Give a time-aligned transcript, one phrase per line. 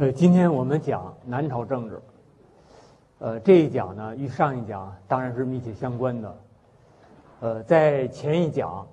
[0.00, 2.00] 呃，今天我们讲南朝政治。
[3.18, 6.38] 呃，这一讲呢，与上一讲当然是密切相关的。
[7.40, 8.86] 呃，在前一讲，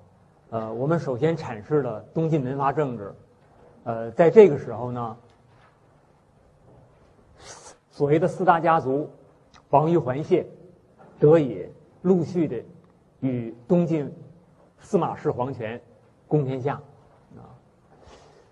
[0.50, 3.14] 呃，我们首先阐释了东晋门阀政治。
[3.84, 5.16] 呃，在这个时候呢，
[7.92, 9.08] 所谓的四大家族
[9.70, 10.44] 王于环谢
[11.20, 11.68] 得以
[12.02, 12.60] 陆续的
[13.20, 14.12] 与东晋
[14.80, 15.80] 司马氏皇权
[16.26, 16.74] 共天下。
[17.36, 17.46] 啊，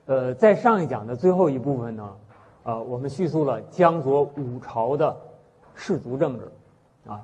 [0.06, 2.16] 呃，在上一讲的最后一部分呢。
[2.64, 5.14] 呃，我们叙述了江左五朝的
[5.74, 6.50] 氏族政治，
[7.06, 7.20] 啊，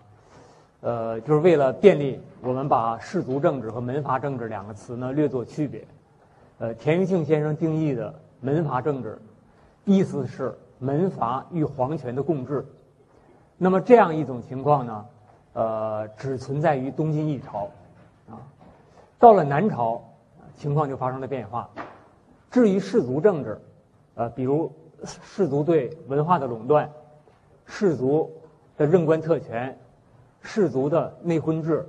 [0.82, 5.82] 呃，就是为了便利我们把氏族政治和门阀政治两个词呢略作区别。
[6.58, 9.18] 呃，田余庆先生定义的门阀政治，
[9.86, 12.62] 意思是门阀与皇权的共治。
[13.56, 15.06] 那么这样一种情况呢，
[15.54, 17.66] 呃，只存在于东晋一朝，
[18.28, 18.36] 啊，
[19.18, 20.02] 到了南朝，
[20.54, 21.66] 情况就发生了变化。
[22.50, 23.58] 至于氏族政治，
[24.16, 24.70] 呃，比如。
[25.04, 26.90] 氏族对文化的垄断，
[27.64, 28.30] 氏族
[28.76, 29.78] 的任官特权，
[30.40, 31.88] 氏族的内婚制，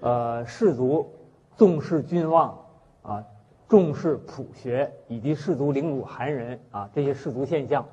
[0.00, 1.12] 呃，氏族
[1.56, 2.58] 重视君望
[3.02, 3.24] 啊，
[3.68, 7.86] 重视朴学，以及氏族凌辱寒人啊，这些氏族现象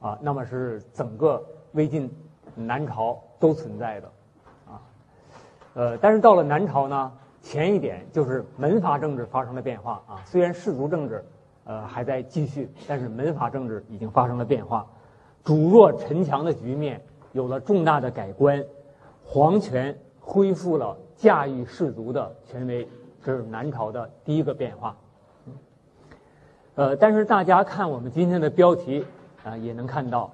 [0.00, 2.10] 啊，那么是整个魏晋
[2.54, 4.08] 南朝都存在的
[4.66, 4.82] 啊，
[5.74, 11.24] 呃，但是到了南朝呢，前一点就是门阀政治发生了变化啊，虽然氏族政治。
[11.70, 14.84] 呃，还在继续，但是门阀政治已经发生了变化，
[15.44, 18.64] 主弱臣强的局面有了重大的改观，
[19.24, 22.88] 皇权恢复了驾驭士族的权威，
[23.22, 24.96] 这是南朝的第一个变化。
[26.74, 29.06] 呃，但是大家看我们今天的标题
[29.44, 30.28] 啊，也能看到，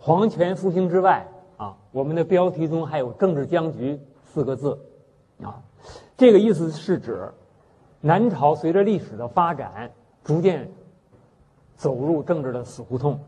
[0.00, 4.76] 皇权复兴之外啊，我们的标题中还有政治僵局四个字，
[5.40, 5.62] 啊，
[6.16, 7.32] 这个意思是指
[8.00, 9.92] 南朝随着历史的发展。
[10.26, 10.68] 逐渐
[11.76, 13.20] 走入政治的死胡同，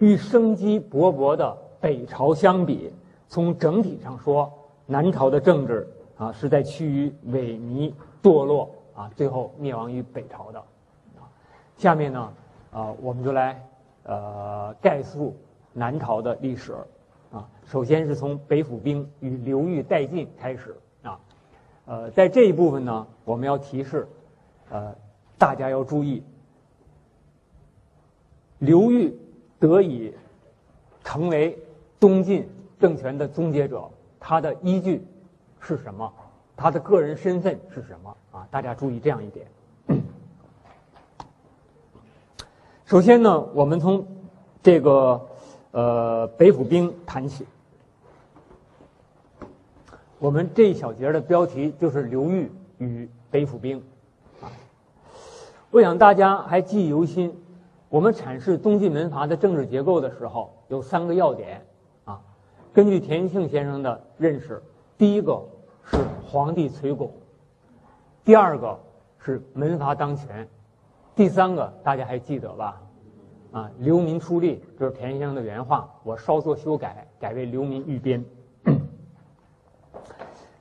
[0.00, 2.92] 与生机勃勃的北朝相比，
[3.28, 4.52] 从整体上说，
[4.86, 10.58] 南朝的政治啊是在趋于萎靡堕落啊，最后灭亡于北朝的。
[11.16, 11.30] 啊，
[11.78, 12.32] 下面呢
[12.72, 13.64] 啊，我们就来
[14.02, 15.36] 呃概述
[15.72, 16.74] 南朝的历史
[17.30, 17.48] 啊。
[17.66, 21.20] 首先是从北府兵与刘裕代晋开始啊，
[21.86, 24.08] 呃，在这一部分呢，我们要提示
[24.70, 24.92] 呃
[25.38, 26.20] 大家要注意。
[28.62, 29.12] 刘裕
[29.58, 30.14] 得以
[31.02, 31.58] 成为
[31.98, 33.90] 东晋政权的终结者，
[34.20, 35.04] 他的依据
[35.58, 36.12] 是什么？
[36.56, 38.16] 他的个人身份是什么？
[38.30, 39.46] 啊，大家注意这样一点。
[42.86, 44.06] 首先呢，我们从
[44.62, 45.20] 这个
[45.72, 47.44] 呃北府兵谈起。
[50.20, 52.48] 我们这一小节的标题就是刘裕
[52.78, 53.82] 与北府兵。
[54.40, 54.46] 啊，
[55.72, 57.41] 我想大家还记忆犹新。
[57.92, 61.62] 我们阐释东晋门阀的政治结构的时候，有三个要点，
[62.06, 62.18] 啊，
[62.72, 64.62] 根据田余庆先生的认识，
[64.96, 65.38] 第一个
[65.84, 67.12] 是皇帝垂拱，
[68.24, 68.80] 第二个
[69.18, 70.48] 是门阀当权，
[71.14, 72.80] 第三个大家还记得吧？
[73.50, 78.24] 啊，流民出力，这是田先生的原话，我稍作修改，改为流民御边。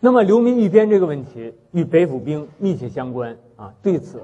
[0.01, 4.21] 那么流民御边这个问题与北府兵密切相关啊，对此。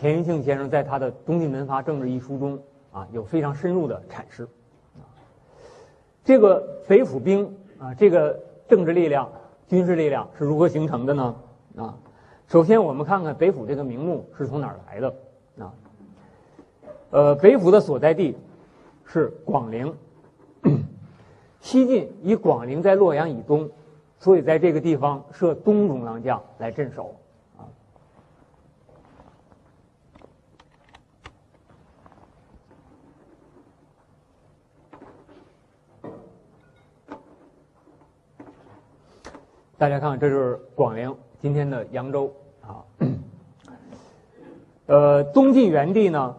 [0.00, 2.58] 田余庆先生在他的《东晋门阀政治》一书中
[2.90, 4.48] 啊，有非常深入的阐释。
[6.24, 9.30] 这个北府兵啊，这个政治力量、
[9.68, 11.36] 军事力量是如何形成的呢？
[11.76, 11.98] 啊，
[12.48, 15.14] 首先我们看看北府这个名目是从哪儿来的
[15.58, 15.74] 啊？
[17.10, 18.38] 呃，北府的所在地
[19.04, 19.94] 是广陵，
[21.60, 23.68] 西晋以广陵在洛阳以东，
[24.18, 27.16] 所以在这个地方设东中郎将来镇守。
[39.80, 42.30] 大家看，这是广陵，今天的扬州
[42.60, 42.84] 啊。
[44.84, 46.36] 呃，东晋元帝呢，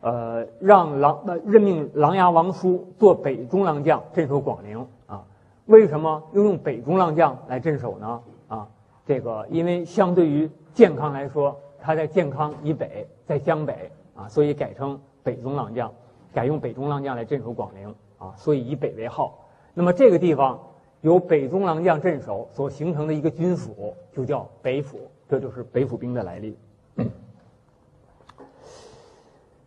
[0.00, 5.24] 呃，让琅呃任命琅琊王叔做北中郎将，镇守广陵啊。
[5.66, 8.22] 为什么又用北中郎将来镇守呢？
[8.46, 8.68] 啊，
[9.04, 15.92] 这个因为相对于健康来说，他在健康以北，在江北啊，所以改成北中郎将，
[16.32, 19.36] 改用北中郎将来镇守广陵啊，所以以北为号。
[19.74, 20.60] 那么这个地方。
[21.00, 24.98] 由北中郎将镇守所形成的一个军府，就叫北府，
[25.28, 26.56] 这就是北府兵的来历。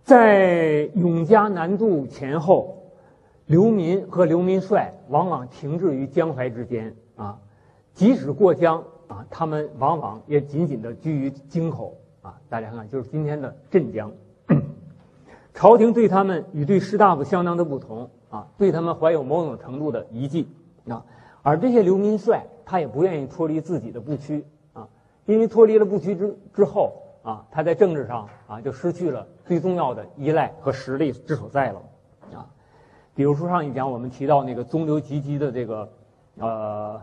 [0.04, 2.78] 在永嘉南渡前后，
[3.45, 7.39] 流民和流民帅往往停滞于江淮之间啊，
[7.94, 12.38] 即使过江啊，他们往往也紧紧的居于京口啊。
[12.50, 14.12] 大家看看，就是今天的镇江。
[15.54, 20.50] 朝廷对他们与对士大夫相当的不同啊，对他们怀有某种程度的疑忌
[20.89, 21.06] 啊。
[21.43, 24.88] 而这些流民帅，他也不愿意脱离自己的部区啊，
[25.25, 26.93] 因为脱离了部区之之后
[27.23, 31.81] 啊，他在政治上啊就失去了最重要的依赖和实力之所在了
[32.33, 32.45] 啊。
[33.15, 35.89] 比如说上一讲我们提到那个宗流吉吉的这个
[36.38, 37.01] 呃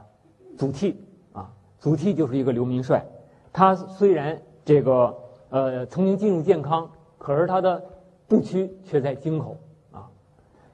[0.57, 0.95] 祖逖
[1.33, 1.51] 啊，
[1.81, 3.05] 祖逖就是一个流民帅，
[3.53, 5.17] 他虽然这个
[5.51, 6.89] 呃曾经进入建康，
[7.19, 7.83] 可是他的
[8.29, 9.57] 部区却在京口
[9.91, 10.09] 啊，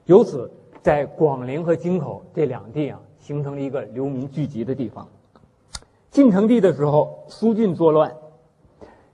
[0.05, 0.51] 由此
[0.83, 3.01] 在广陵和京口这两地啊。
[3.25, 5.07] 形成了一个流民聚集的地方。
[6.11, 8.15] 晋成帝的时候，苏峻作乱，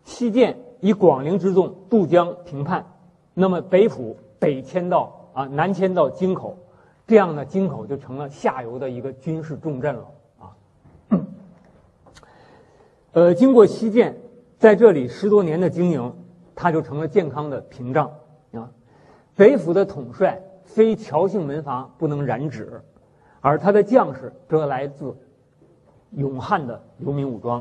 [0.03, 2.85] 西涧以广陵之众渡江平叛，
[3.33, 6.57] 那么北府北迁到啊南迁到京口，
[7.07, 10.07] 这样呢，京口就成了下游的一个军事重镇了
[10.39, 10.51] 啊。
[13.13, 14.13] 呃，经过西涧
[14.59, 16.13] 在这里十多年的经营，
[16.53, 18.11] 它就成了健康的屏障
[18.51, 18.69] 啊。
[19.37, 22.81] 北府的统帅非乔姓门阀不能染指。
[23.41, 25.15] 而他的将士则来自
[26.11, 27.59] 勇汉的流民武装，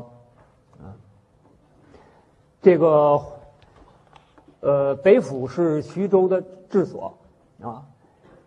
[0.79, 0.93] 啊，
[2.61, 3.19] 这个
[4.59, 7.17] 呃北府是徐州的治所，
[7.61, 7.83] 啊，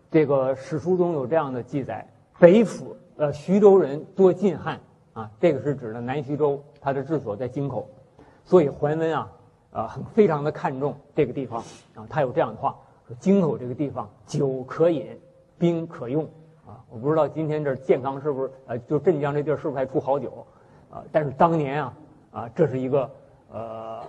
[0.09, 2.07] 这个史书中有这样的记载：
[2.39, 4.79] 北府呃徐州人多晋汉，
[5.13, 7.89] 啊，这个是指的南徐州，他的治所在京口，
[8.45, 9.31] 所以桓温啊
[9.71, 11.61] 啊很非常的看重这个地方，
[11.95, 12.77] 啊，他有这样的话
[13.07, 15.19] 说：京口这个地方酒可饮，
[15.57, 16.25] 兵可用。
[16.67, 20.47] 啊，我不知道今天这健康是不是呃，就镇江这地儿是不是还出好酒，
[20.89, 21.97] 啊，但是当年啊，
[22.31, 23.07] 啊，这是一个
[23.51, 24.01] 呃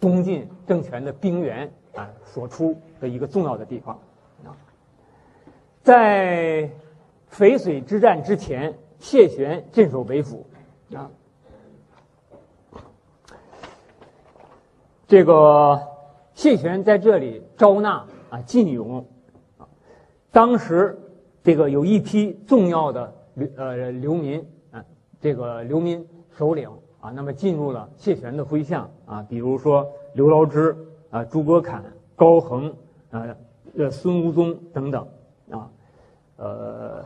[0.00, 3.94] 东晋政权的兵源啊所出的一个重要的地方
[4.42, 4.56] 啊。
[5.82, 6.70] 在
[7.30, 10.46] 淝水之战之前，谢玄镇守北府
[10.94, 11.10] 啊，
[15.06, 15.78] 这个
[16.32, 19.04] 谢玄在这里招纳啊晋勇
[19.58, 19.68] 啊，
[20.32, 20.98] 当时。
[21.48, 24.84] 这个有一批重要的流呃流民啊，
[25.18, 26.06] 这个流民
[26.36, 26.68] 首领
[27.00, 30.76] 啊，那么进入了谢玄的麾下啊，比如说刘牢之
[31.10, 31.82] 啊、诸葛侃、
[32.14, 32.68] 高恒
[33.10, 33.34] 啊、
[33.78, 35.08] 呃孙吴宗等等
[35.50, 35.70] 啊，
[36.36, 37.02] 呃，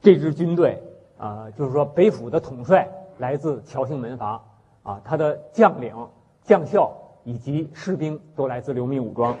[0.00, 0.82] 这支军队
[1.18, 2.88] 啊，就是说北府的统帅
[3.18, 4.42] 来自侨姓门阀
[4.82, 5.94] 啊，他的将领、
[6.44, 9.36] 将校以及士兵都来自流民武装。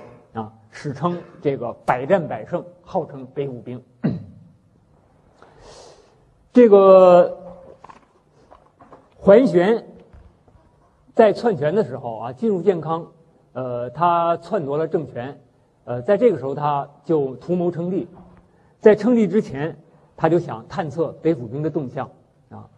[0.70, 3.82] 史称这个百战百胜，号称北府兵。
[6.52, 7.38] 这个
[9.16, 9.84] 桓玄
[11.14, 13.06] 在篡权的时候啊，进入建康，
[13.52, 15.40] 呃，他篡夺了政权，
[15.84, 18.08] 呃，在这个时候他就图谋称帝。
[18.80, 19.76] 在称帝之前，
[20.16, 22.08] 他就想探测北府兵的动向
[22.50, 22.68] 啊，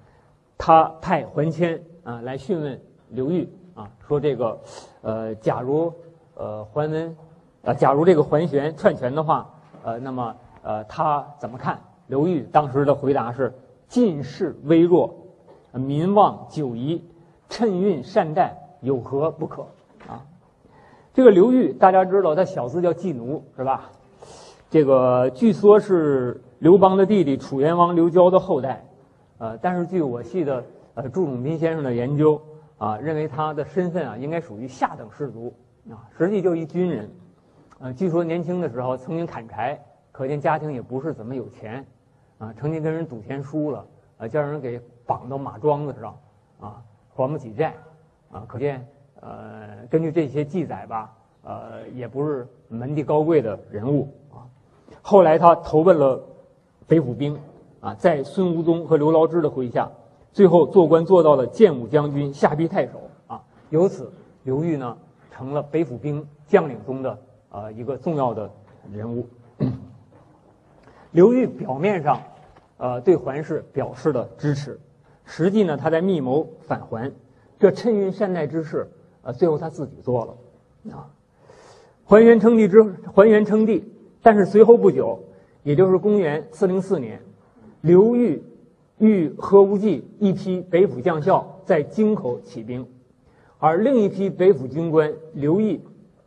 [0.57, 4.59] 他派桓谦啊来询问刘裕啊，说这个
[5.03, 5.93] 呃，假如
[6.35, 7.17] 呃桓温。
[7.63, 9.49] 呃，假如这个桓玄篡权的话，
[9.83, 11.79] 呃，那么呃，他怎么看？
[12.07, 13.53] 刘裕当时的回答是：
[13.87, 15.15] 晋势微弱，
[15.73, 17.05] 民望久疑，
[17.49, 19.63] 趁运善待，有何不可？
[20.09, 20.25] 啊，
[21.13, 23.91] 这个刘裕大家知道，他小字叫季奴，是吧？
[24.71, 28.85] 这个据说是刘邦的弟弟楚元王刘交的后代，
[29.39, 30.65] 呃，但是据我系的
[30.95, 32.41] 呃祝永斌先生的研究
[32.79, 35.53] 啊，认为他的身份啊应该属于下等士族
[35.91, 37.11] 啊，实际就一军人。
[37.83, 39.83] 呃，据说年轻的时候曾经砍柴，
[40.13, 41.83] 可见家庭也不是怎么有钱，
[42.37, 43.87] 啊，曾经跟人赌钱输了，
[44.19, 46.15] 啊，叫人给绑到马桩子上，
[46.61, 47.75] 啊，还不起债，
[48.31, 48.87] 啊，可见，
[49.21, 51.11] 呃，根据这些记载吧，
[51.43, 54.45] 呃，也不是门第高贵的人物啊。
[55.01, 56.23] 后来他投奔了
[56.87, 57.35] 北府兵，
[57.81, 59.91] 啊，在孙吴宗和刘牢之的麾下，
[60.35, 64.13] 最后做官做到了建武将军、下邳太守，啊，由此
[64.43, 64.99] 刘裕呢
[65.31, 67.19] 成了北府兵将领中的。
[67.51, 68.49] 啊，一个重要的
[68.93, 69.27] 人物，
[71.11, 72.23] 刘裕表面上，
[72.77, 74.79] 呃，对桓氏表示了支持，
[75.25, 77.13] 实际呢，他在密谋反桓，
[77.59, 78.89] 这趁运善待之事，
[79.23, 81.11] 呃，最后他自己做了，啊，
[82.05, 83.93] 桓元称帝之桓元称帝，
[84.23, 85.21] 但是随后不久，
[85.65, 87.21] 也就是公元四零四年，
[87.81, 88.45] 刘裕
[88.99, 92.87] 与何无忌一批北府将校在京口起兵，
[93.59, 95.81] 而另一批北府军官刘毅。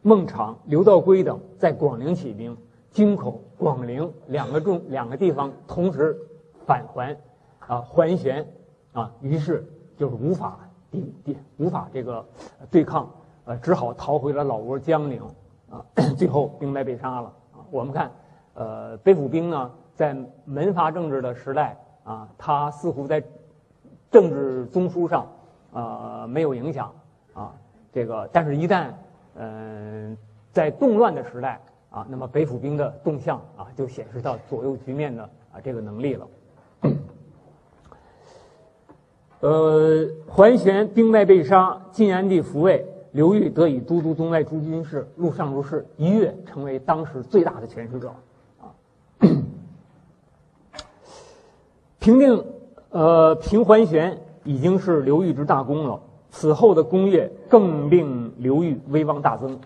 [0.05, 2.55] 孟昶、刘道规等在广陵起兵，
[2.91, 6.15] 京口、广陵两个重两个地方同时
[6.65, 7.15] 反桓，
[7.59, 8.45] 啊，桓玄
[8.91, 10.59] 啊，于是就是无法
[10.91, 12.25] 抵抵无法这个
[12.69, 13.09] 对抗，
[13.45, 15.21] 呃，只好逃回了老窝江陵，
[15.69, 15.83] 啊，
[16.17, 17.33] 最后兵败被杀了。
[17.53, 18.11] 啊，我们看，
[18.55, 23.23] 呃，北府兵呢，在门阀政治的时代啊，他似乎在
[24.11, 25.25] 政治中枢上
[25.71, 26.93] 啊没有影响
[27.33, 27.53] 啊，
[27.93, 28.91] 这个，但是一旦
[29.35, 30.17] 嗯，
[30.51, 31.59] 在动乱的时代
[31.89, 36.27] 啊，那么北府兵的动向啊，就显示到左右局面的啊这个能力了。
[39.39, 48.13] 呃，桓玄兵败被杀，晋安帝复位，刘裕得以都督中外诸军事，录尚书事，一跃成为当时最大的权势者。
[48.61, 48.71] 啊，
[51.99, 52.45] 平定
[52.91, 55.99] 呃平桓玄已经是刘裕之大功了，
[56.35, 59.59] 此后的功业更令刘裕威望大增。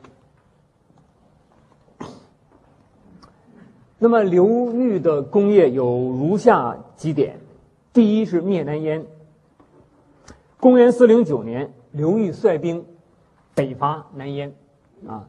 [3.98, 7.40] 那么刘裕的功业有如下几点：
[7.94, 9.06] 第一是灭南燕。
[10.60, 12.86] 公元四零九年，刘裕率兵
[13.56, 14.54] 北伐南燕，
[15.08, 15.26] 啊，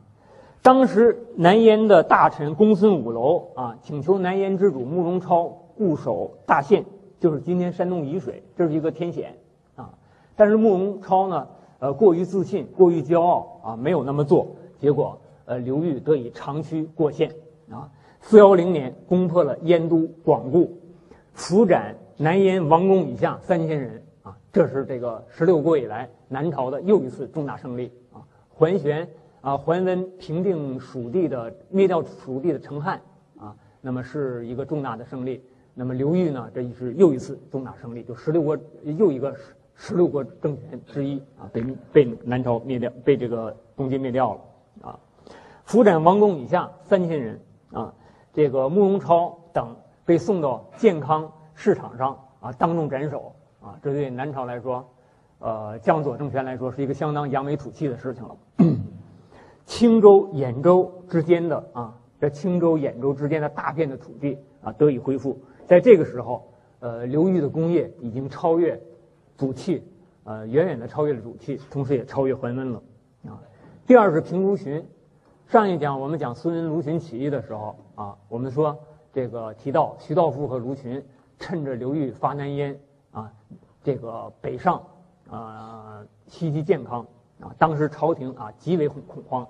[0.60, 5.44] 当时南燕的大臣公孙五楼啊，请求南燕之主慕容超
[5.76, 6.84] 固守大县，
[7.20, 9.37] 就是今天山东沂水，这是一个天险。
[10.38, 11.48] 但是慕容超呢，
[11.80, 17.32] 呃，过于自信，过于骄傲啊，没有那么做，结果呃，刘裕得以长驱过线
[17.68, 17.90] 啊。
[18.20, 20.78] 四幺零年，攻破了燕都广固，
[21.32, 24.38] 俘斩南燕王公以下三千人啊。
[24.52, 28.22] 这是这个十六国以来南朝的又一次重大胜利啊！
[28.48, 29.08] 桓玄
[29.40, 33.00] 啊，桓温平定蜀地的灭掉蜀地的成汉
[33.36, 35.42] 啊，那么是一个重大的胜利。
[35.74, 39.34] 那么刘裕呢，这是又一次重大胜利，就十六国又一个
[39.80, 44.40] 十六国政权之一啊，被被南朝灭掉，被这个东晋灭掉了
[44.88, 45.00] 啊！
[45.64, 47.40] 俘斩王公以下三千人
[47.72, 47.94] 啊，
[48.34, 53.32] 这个慕容超等被送到健康市场上啊，当众斩首。
[53.60, 54.88] 啊，这对南朝来说，
[55.40, 58.36] 呃，江左政权来说是一个相当扬眉吐气的事情了。
[59.66, 65.40] 青州、兖州之间的啊，这青州、兖州之间的大片的土地啊，得以恢复。
[65.66, 68.80] 在这个时候，呃，刘裕的工业已经超越
[69.38, 69.82] 主气，
[70.24, 72.82] 呃，远远的超越了主气，同时也超越桓温了。
[73.24, 73.40] 啊，
[73.86, 74.84] 第二是平卢循。
[75.46, 78.78] 上一讲我们讲孙文卢循起义的时候啊，我们说
[79.12, 81.02] 这个提到徐道富和卢循
[81.38, 82.78] 趁着刘裕发南燕。
[83.10, 83.32] 啊，
[83.82, 84.82] 这个北上，
[85.30, 87.06] 啊，袭击健康，
[87.40, 89.46] 啊，当时朝廷啊极为恐恐慌，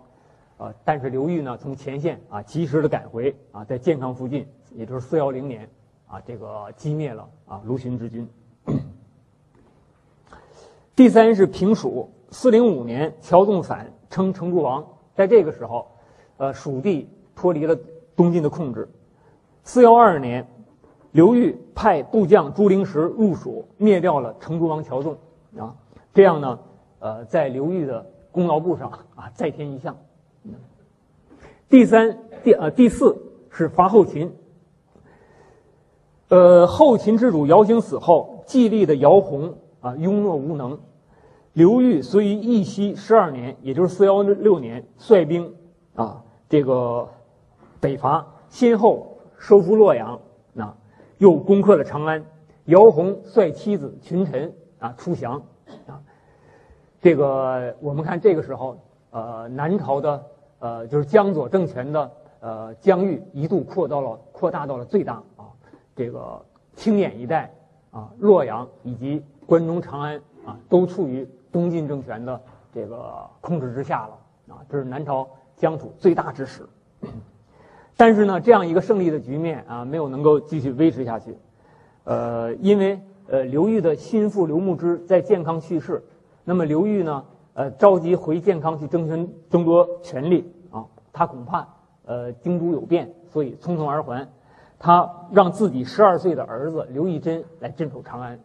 [0.58, 5.68] 啊，但是刘裕呢从前线啊及时的赶回，啊，在健康附近，也就是四幺零年，
[6.06, 8.28] 啊，这个击灭了啊卢循之军。
[10.98, 15.86] 第三是平蜀，四零五年乔纵反称成都王，在这个时候，
[16.38, 17.78] 呃，蜀地脱离了
[18.16, 18.88] 东晋的控制。
[19.62, 20.44] 四幺二年。
[21.12, 25.16] 刘裕派部将朱灵石入蜀，灭掉了成都王乔纵，
[25.56, 25.74] 啊，
[26.12, 26.58] 这样呢，
[26.98, 29.96] 呃，在刘裕的功劳簿上啊再添一项。
[31.68, 33.16] 第三、第呃第四
[33.50, 34.34] 是伐后秦。
[36.28, 40.78] 呃，后秦之主姚兴死后，继立的姚泓啊庸懦无能，
[41.58, 45.52] 刘裕虽于义熙十二年，也就是四幺六年，率兵
[45.96, 47.08] 啊这个
[47.80, 50.20] 北伐，先后收复洛阳。
[50.56, 50.76] 啊
[51.16, 52.24] 又攻克了长安，
[52.66, 55.42] 姚泓率妻子群臣啊出降，
[55.88, 55.98] 啊，
[57.00, 58.78] 这个我们看这个时候，
[59.10, 60.24] 呃，南朝的
[60.60, 65.50] 呃就是江左政权的呃疆域一度扩到了扩大到了最大啊，
[65.96, 66.40] 这个
[66.76, 67.52] 青眼一带
[67.90, 72.40] 啊，洛阳以及关中长安啊，都处于东晋政权的
[72.72, 76.66] 这个控制之下了啊，这是南朝疆土最大之时。
[77.96, 81.36] 但是呢，这样一个胜利的局面啊，没有能够继续维持下去，
[82.04, 86.02] 呃，因为呃，刘裕的心腹刘牧之在健康去世，
[86.44, 87.24] 那么刘裕呢，
[87.54, 91.66] 呃，着急回健康去争权争夺权力啊，他恐怕
[92.04, 94.28] 呃京都有变，所以匆匆而还，
[94.78, 98.38] 他让自己十二岁的儿子刘义珍来镇守长安，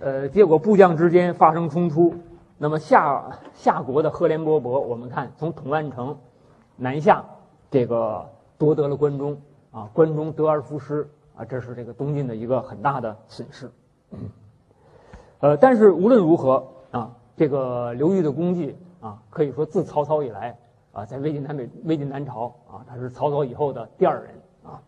[0.00, 2.14] 呃，结果部将之间发生冲突，
[2.56, 6.16] 那么夏夏国的赫连勃勃，我们看从统安城
[6.76, 7.24] 南下。
[7.70, 8.26] 这个
[8.56, 9.38] 夺得了关中
[9.72, 13.70] 啊，关中得而复失啊，这是这个东晋的一个很大的损失。
[15.40, 20.56] 呃，但是无论如何啊，这个刘裕的功绩啊，可以说自曹操以来
[20.92, 24.30] 啊，在魏晋南北、魏晋南朝啊，他是曹操以后的第二人
[24.64, 24.80] 啊。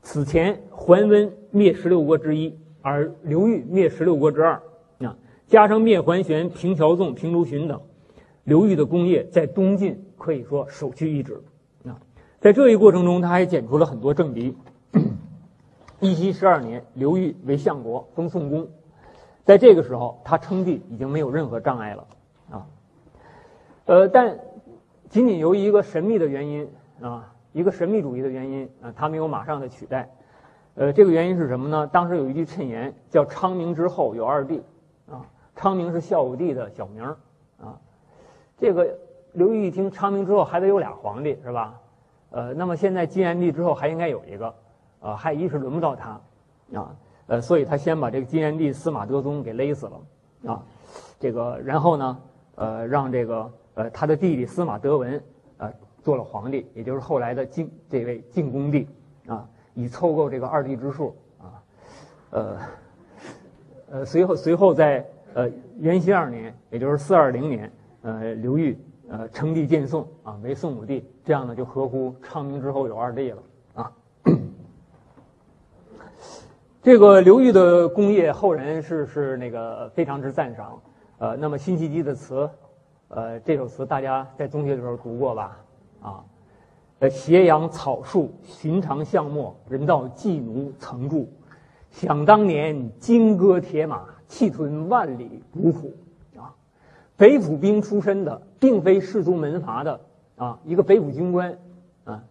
[0.00, 4.62] 此前桓温灭十六国之一，而刘裕灭十六国之二
[5.00, 5.16] 啊，
[5.48, 7.80] 加上灭桓玄、平乔纵、平卢循等，
[8.44, 11.42] 刘裕的功业在东晋可以说首屈一指。
[11.84, 11.98] 啊
[12.38, 14.56] 在这一过程中，他还剪除了很多政敌。
[15.98, 18.68] 义熙十二年，刘裕为相国，封宋公。
[19.44, 22.06] 在这个时候，他称帝已经没有任何障碍了
[22.52, 22.66] 啊。
[23.86, 24.38] 呃，但
[25.08, 30.08] 仅仅由于一个神秘的原因啊，一个神秘主义的原因啊，他没有马上的取代。
[30.76, 31.86] 呃，这个原因是什么呢？
[31.86, 34.62] 当时有一句谶言叫“昌明之后有二帝”，
[35.10, 35.24] 啊，
[35.56, 37.02] 昌明是孝武帝的小名
[37.58, 37.80] 啊。
[38.58, 38.96] 这个
[39.32, 41.80] 刘裕一听昌明之后还得有俩皇帝是吧？
[42.30, 44.54] 呃，那么现在晋元帝之后还应该有一个，
[45.00, 46.20] 呃，还一时轮不到他，
[46.74, 46.94] 啊，
[47.28, 50.62] 呃，所以他先把这个晋元帝司马德宗给勒死了，啊，
[51.18, 52.18] 这个然后呢，
[52.56, 55.22] 呃，让这个呃他的弟弟司马德文，
[55.56, 58.86] 呃，做了皇帝，也就是后来的晋这位晋恭帝，
[59.26, 61.62] 啊，以凑够这个二帝之数，啊，
[62.30, 62.58] 呃，
[63.92, 68.76] 呃，随后随后在呃元熙二年，也就是四二零年，呃，刘裕。
[69.08, 73.42] 呃，称帝建宋啊，为宋武帝，这样呢就合乎昌明之后有二帝了
[73.74, 73.92] 啊。
[76.82, 80.82] 这个刘裕的功业，后人是是那个非常之赞赏。
[81.18, 82.50] 呃，那么辛弃疾的词，
[83.06, 85.56] 呃，这首词大家在中学的时候读过吧？
[86.02, 86.24] 啊，
[86.98, 91.28] 呃，斜阳草树，寻常巷陌，人道寄奴曾住。
[91.90, 95.92] 想当年，金戈铁马，气吞万里孤苦。
[97.18, 99.98] 北府兵出身的，并非士族门阀的
[100.36, 101.58] 啊，一个北府军官
[102.04, 102.22] 啊，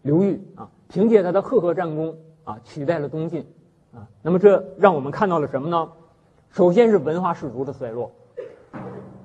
[0.00, 3.46] 刘裕啊，凭借他的赫赫战功啊，取代了东晋
[3.94, 4.08] 啊。
[4.22, 5.86] 那么这让我们看到了什么呢？
[6.50, 8.10] 首先是文化士族的衰落，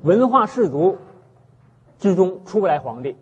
[0.03, 0.97] 文化士族
[1.97, 3.15] 之中出不来皇帝，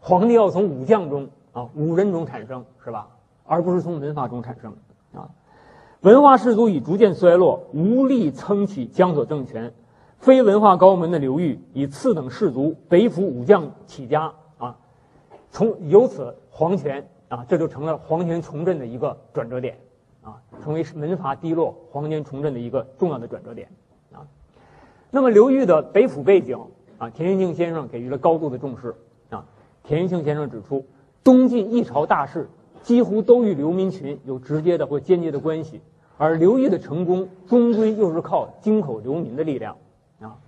[0.00, 3.08] 皇帝要从武将中啊，武人中产生是吧？
[3.44, 4.72] 而不是从文化中产生
[5.12, 5.28] 啊。
[6.00, 9.72] 文化士族已逐渐衰落，无力撑起江左政权。
[10.18, 14.76] 非文化高门的刘裕以次等士族、北府武将起家啊，
[15.50, 19.78] 从由此皇权啊，这就成了皇权重振的一个转折点
[20.22, 23.68] 啊，成为门阀低落、皇权重振的一个重要的转折点
[24.12, 24.20] 啊。
[25.10, 26.58] 那么刘裕的北府背景
[26.98, 28.94] 啊，田延庆先生给予了高度的重视。
[29.90, 30.86] 田延庆先生指出，
[31.24, 32.48] 东晋一朝大事
[32.80, 35.80] 几乎都与流民群有直接的或间接的关系，
[36.16, 39.76] 而刘裕的成功终归又是靠京口流民的力量。
[40.20, 40.38] 啊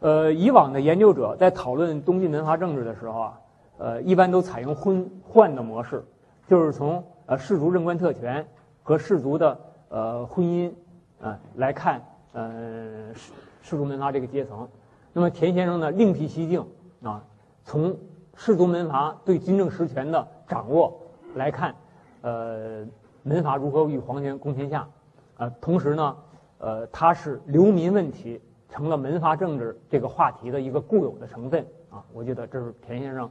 [0.00, 3.40] 呃，以往的研究者在讨论东晋文化政治的时候啊，
[3.76, 6.02] 呃，一般都采用婚换的模式，
[6.46, 8.46] 就是从呃氏族任官特权
[8.82, 10.72] 和氏族的呃婚姻
[11.20, 14.66] 啊来看呃氏氏族门阀这个阶层。
[15.12, 16.64] 那么田先生呢另辟蹊径
[17.02, 17.22] 啊，
[17.62, 17.94] 从
[18.38, 20.96] 氏族门阀对军政实权的掌握
[21.34, 21.74] 来看，
[22.22, 22.86] 呃，
[23.24, 24.88] 门阀如何与皇权共天下
[25.36, 26.16] 啊，同时呢，
[26.58, 28.40] 呃，他是流民问题。
[28.70, 33.30] 成了门阀政治这个话题的一个固有的成分啊，我觉得这是田先生，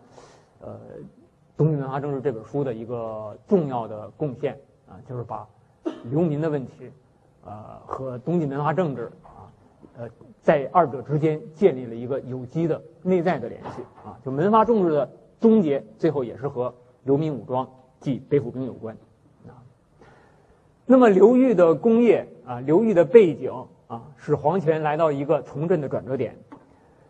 [0.59, 0.73] 呃，
[1.55, 5.47] 《东晋文化政治》这本书的一个重要的贡献啊，就是把
[6.05, 6.91] 流民的问题，
[7.45, 7.53] 呃，
[7.85, 9.11] 和东晋文化政治，
[9.97, 10.09] 呃，
[10.41, 17.67] 在二者之间建立了一个有机的内在的联系啊，就门阀政治的终结，最后也是和流民武装
[17.99, 18.95] 即北府兵有关
[19.47, 19.59] 啊。
[20.85, 23.51] 那么刘裕的功业啊，刘裕的背景。
[23.87, 26.35] 啊，使皇权来到一个重振的转折点。《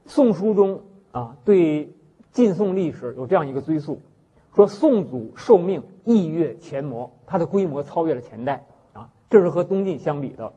[0.06, 1.91] 宋书》中啊，对
[2.32, 4.00] 晋宋历史有这样一个追溯，
[4.56, 10.54] 说宋祖受命异越前魔，它的规模超越了前代啊，这是和东晋相比的。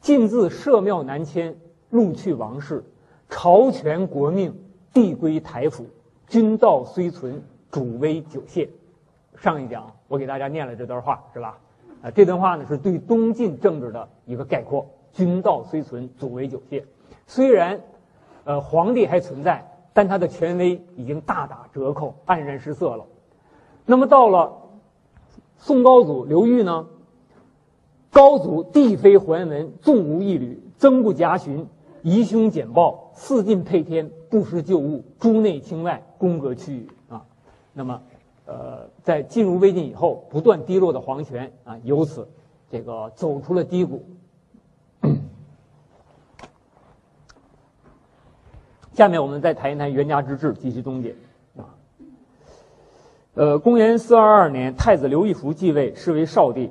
[0.00, 1.56] 晋自设庙南迁，
[1.90, 2.84] 入去王室，
[3.28, 4.54] 朝权国命，
[4.92, 5.86] 地归台府，
[6.26, 8.68] 君道虽存，主威久谢。
[9.36, 11.58] 上一讲我给大家念了这段话，是吧？
[12.02, 14.86] 啊，这段话呢是对东晋政治的一个概括。
[15.12, 16.84] 君道虽存，主威久谢。
[17.26, 17.80] 虽然，
[18.44, 23.04] 呃，皇帝还存在，但他的权威已经大打折扣，黯然失色了。
[23.86, 24.52] 那么到了
[25.56, 26.86] 宋高祖刘裕呢？
[28.10, 31.66] 高祖帝妃桓文，纵无一缕，曾不暇寻，
[32.06, 37.26] 疑凶简报，四进配天，不识旧物，诸内清外，宫阁区域啊。
[37.72, 38.00] 那么，
[38.44, 42.28] 呃，在进入魏晋以后，不断低落的皇权啊，由此
[42.70, 44.04] 这个走出了低谷。
[48.94, 51.16] 下面我们再谈一谈袁家之治及其终结
[51.56, 51.74] 啊。
[53.34, 56.70] 呃，公元四二二年，太子刘义福继位，是为少帝。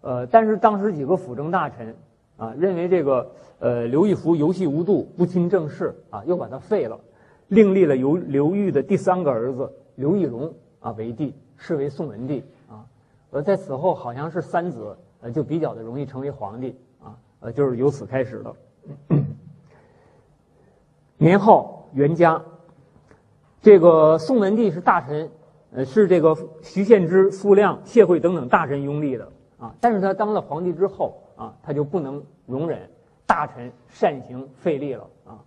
[0.00, 1.94] 呃，但是当时几个辅政大臣
[2.38, 3.30] 啊，认为这个
[3.62, 6.98] 呃刘义福游戏无度，不亲政事啊，又把他废了，
[7.46, 12.82] 另立了刘刘裕的第三个儿子刘义隆啊为帝，是为宋文帝啊。
[13.30, 18.52] 呃，在此后好像是三子呃就比较的容易成为皇帝啊，呃，就是由此开始的。
[21.16, 22.42] 年号元嘉，
[23.60, 25.30] 这个宋文帝是大臣，
[25.70, 29.72] 呃，是这个徐献之、傅亮、谢晦等等大臣拥立的啊。
[29.80, 32.90] 但是他当了皇帝之后啊，他就不能容忍
[33.32, 35.38] 大臣擅行废立了啊。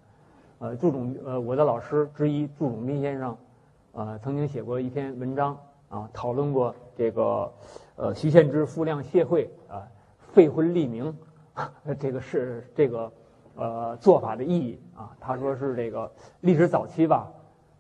[0.58, 3.38] 呃，祝总呃，我的老师之一祝总斌先生，
[3.92, 5.56] 呃，曾经写过一篇文章
[5.90, 7.54] 啊，讨论过这个
[7.96, 9.86] 呃徐献之、傅亮、谢晦啊
[10.18, 11.16] 废婚立名，
[12.00, 13.12] 这个是这个。
[13.58, 15.16] 呃做法的意义啊。
[15.18, 17.32] 他说是这个历史早期吧，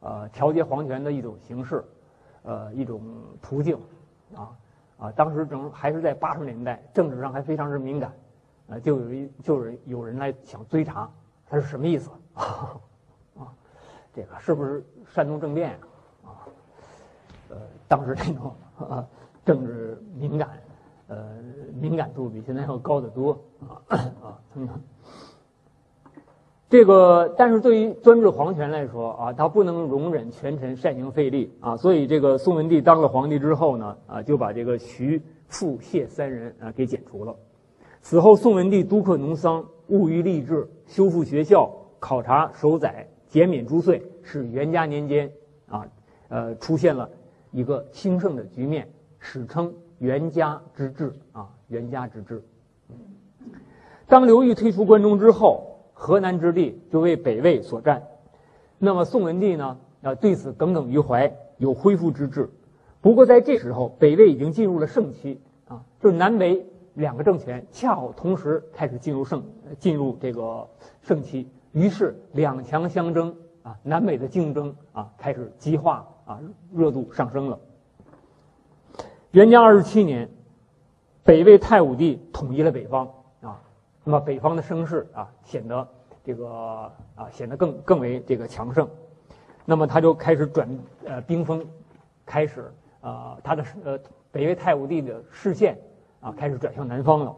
[0.02, 1.84] 呃，调节皇权的一种形式，
[2.44, 3.02] 呃，一种
[3.42, 3.78] 途径
[4.36, 4.56] 啊
[4.98, 5.12] 啊。
[5.12, 8.14] 当时正还是在八十年代，政治上还非常之敏感，
[8.68, 11.10] 呃，就有一就是有人来想追查
[11.50, 12.78] 他是什么意思 啊，
[14.14, 15.72] 这个是不是煽动政变
[16.24, 16.48] 啊？
[17.50, 18.56] 呃，当时这种
[19.46, 20.50] 政治敏感。
[21.08, 21.24] 呃，
[21.80, 23.78] 敏感度比现在要高得多啊
[24.24, 24.42] 啊！
[26.68, 37.36] 这个，但是对于专制皇权来说啊，他不能容忍权臣擅行废立啊，所以这个宋文帝当了皇帝之后呢，啊，就把这个徐、傅、谢三人啊给剪除了。
[38.08, 45.32] 此后，宋文帝督克农桑，务于吏治，修复学校，考察守宰，减免租税，使元嘉年间
[45.68, 45.88] 啊，
[46.30, 47.10] 呃，出现了
[47.52, 48.88] 一个兴盛的局面，
[49.18, 49.74] 史称。
[49.98, 52.44] 元嘉之治啊，元嘉之治。
[54.06, 58.04] 当刘裕退出关中之后，河南之地就为北魏所占。
[58.78, 62.52] 那么宋文帝呢，啊，对此耿耿于怀，有恢复之志。
[63.02, 69.44] 不过在这时候，北魏已经进入了盛期啊，就是南北两个政权恰好同时开始进入盛，
[69.80, 70.68] 进入这个
[71.02, 71.50] 盛期。
[71.72, 76.40] 于是两强相争啊，南北的竞争啊开始激化啊，
[76.74, 77.60] 热度上升了。
[79.32, 80.30] 元嘉二十七年，
[81.24, 83.06] 北魏太武帝统一了北方
[83.42, 83.62] 啊，
[84.06, 85.86] 那么北方的声势啊显得
[86.24, 88.88] 这个啊显得更更为这个强盛，
[89.66, 90.70] 那么他就开始转
[91.04, 91.66] 呃兵锋，
[92.26, 94.00] 开始啊他的呃
[94.32, 95.78] 北魏太武帝的视线
[96.26, 97.36] 啊开始转向南方了，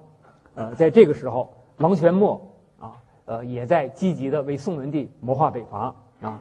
[0.56, 2.40] 呃在这个时候，王玄谟
[2.80, 2.94] 啊
[3.26, 6.40] 呃也在积极的为宋文帝谋划北伐啊，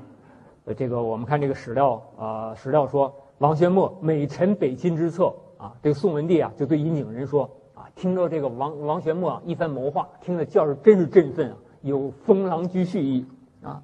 [0.77, 5.35] 这个我们看这个史料啊史料说王玄谟每陈北侵之策。
[5.59, 13.25] 啊，这个宋文帝啊，就对尹景仁说：“啊，听到这个王王玄谟啊一番谋划，听着叫是真是振奋啊，有封狼居胥意
[13.63, 13.83] 啊。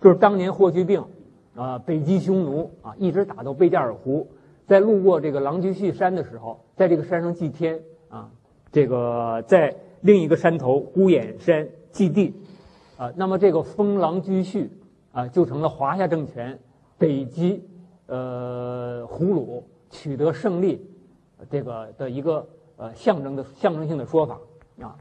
[0.00, 1.04] 就是当年霍去病
[1.54, 4.26] 啊北击匈奴啊，一直打到贝加尔湖，
[4.66, 7.80] 在路过这个狼居胥山的时候，在这个山上祭天，
[8.74, 12.34] 这个在另一个山头孤眼山祭地
[12.96, 14.68] 啊，那么这个封狼居胥
[15.12, 16.58] 啊，就成了华夏政权
[16.98, 17.62] 北击
[18.06, 20.84] 呃胡虏取得胜利。”
[21.48, 22.44] 这个的一个
[22.76, 24.40] 呃象征的象征性的说法
[24.80, 24.96] 啊，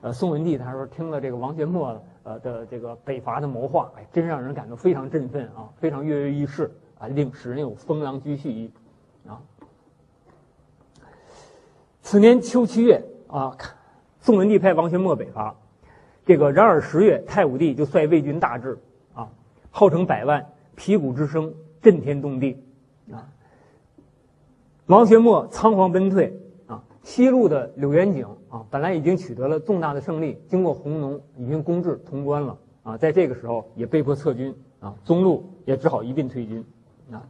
[0.00, 8.70] 呃，宋文帝他说听了这个王玄谟呃的这个北伐的谋划，哎，真让人感到非常振奋啊，非常跃跃欲试啊，令使人有封狼居胥意
[9.26, 9.42] 啊。
[12.00, 13.56] 此年秋七月啊，
[14.20, 15.54] 宋文帝派王玄谟北伐，
[16.26, 18.78] 这个然而十月，太武帝就率魏军大至
[19.14, 19.28] 啊，
[19.70, 22.62] 号称百万，皮鼓之声震天动地
[23.12, 23.28] 啊。
[24.86, 26.34] 王玄谟仓皇奔退
[26.66, 26.82] 啊！
[27.02, 36.64] 西路的柳元景啊，本来已经取得了重大的胜利，经过红农已经攻至潼关了啊，在这个时候也被迫撤军啊，中路也只好一并退军
[37.12, 37.22] 啊。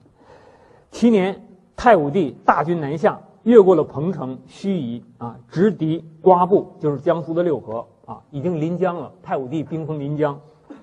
[0.92, 9.12] 七年，太武帝大军南下，越过了彭城、盱眙啊，直抵瓜埠，就是江苏的六合啊，已经临江了。
[9.22, 10.40] 太武帝兵锋临江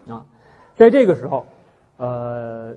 [0.07, 0.25] 啊，
[0.75, 1.45] 在这个时候，
[1.97, 2.75] 呃。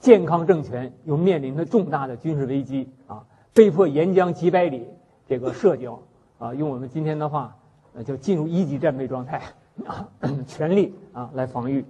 [0.00, 4.88] 健康政权又面临着重大的军事危机啊，被迫沿江几百里
[5.28, 5.94] 这个设警
[6.38, 7.54] 啊，用我们今天的话，
[7.92, 9.42] 呃，叫进入一级战备状态
[9.84, 10.08] 啊，
[10.46, 11.84] 全力啊来防御。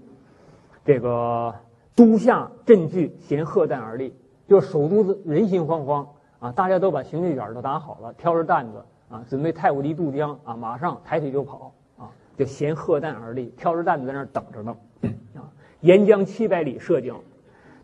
[0.84, 1.54] 这个
[1.94, 4.12] 都下阵据衔荷担而立，
[4.48, 6.04] 就是首都人心惶惶
[6.40, 14.76] 啊，大家都把行李卷都打好了，挑着担子啊，准备太武帝渡江啊，马上抬腿就跑啊，就衔荷担而立，挑着担子在那儿等着呢
[15.36, 15.46] 啊，
[15.80, 17.14] 沿江七百里设警。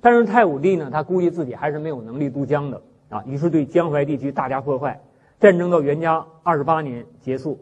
[0.01, 5.01] 但是太武帝呢，他估计自己还是没有能力渡江的啊，于是对江淮地区大加破坏。
[5.39, 7.59] 战争到元嘉二十八年结束，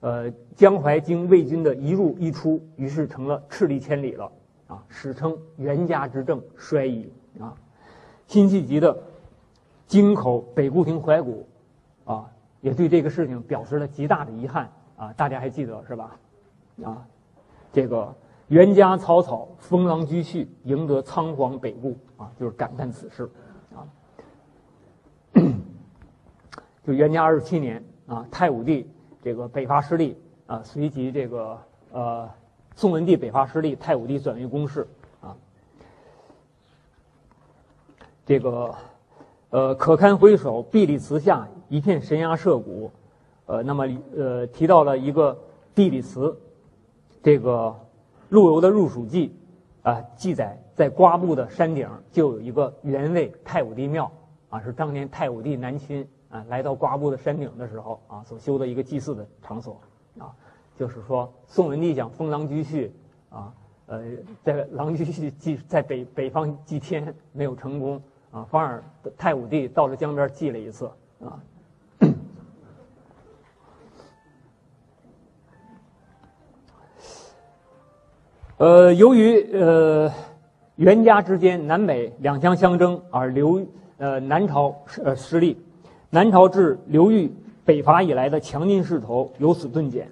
[0.00, 4.30] 呃，江淮经魏军的一入一出，于是成了赤力千里了
[4.66, 7.54] 啊，史称元嘉之政衰矣啊。
[8.26, 8.94] 辛弃疾的
[9.86, 11.46] 京口北固亭怀古
[12.04, 16.16] 啊，也对这个事情表示了极大的遗憾啊，大家还记得是吧？
[16.82, 17.06] 啊，
[17.72, 18.14] 这个。
[18.48, 23.28] 元嘉草草，封狼居胥，赢得仓皇北顾啊，就是感叹此事
[23.74, 23.88] 啊。
[26.84, 28.86] 就元嘉二十七年啊，太武帝
[29.22, 31.58] 这个北伐失利啊，随即这个
[31.90, 32.30] 呃，
[32.76, 34.86] 宋文帝北伐失利，太武帝转为攻势
[35.22, 35.34] 啊。
[38.26, 38.74] 这个
[39.54, 42.90] 呃，可堪回首，碧里词下，一片神崖社谷。
[43.46, 43.86] 呃，那么
[44.16, 45.38] 呃，提到了一个
[45.76, 46.36] 地理词，
[47.22, 47.72] 这个。
[48.30, 49.32] 陆游的《入蜀记》
[49.88, 54.10] 啊，记载在瓜埠的山顶就有一个原位太武帝庙
[54.48, 59.80] 啊，是当年太武帝南侵啊来到瓜埠的山顶的时候啊所修的一个祭祀的场所
[60.18, 60.34] 啊。
[60.76, 62.90] 就是说宋文帝想封狼居胥
[63.30, 63.54] 啊，
[63.86, 64.02] 呃，
[64.42, 68.02] 在狼居胥祭在北北方祭天没有成功
[68.34, 68.82] 啊，反而
[69.16, 70.90] 太武帝到了江边祭了一次
[71.24, 71.38] 啊。
[78.58, 80.12] 呃，由于呃
[80.74, 83.64] 袁家之间南北两相相争而刘
[83.98, 85.56] 呃南朝呃失利，
[86.10, 87.32] 南朝至刘裕
[87.64, 90.10] 北伐以来的强劲势头由此顿减。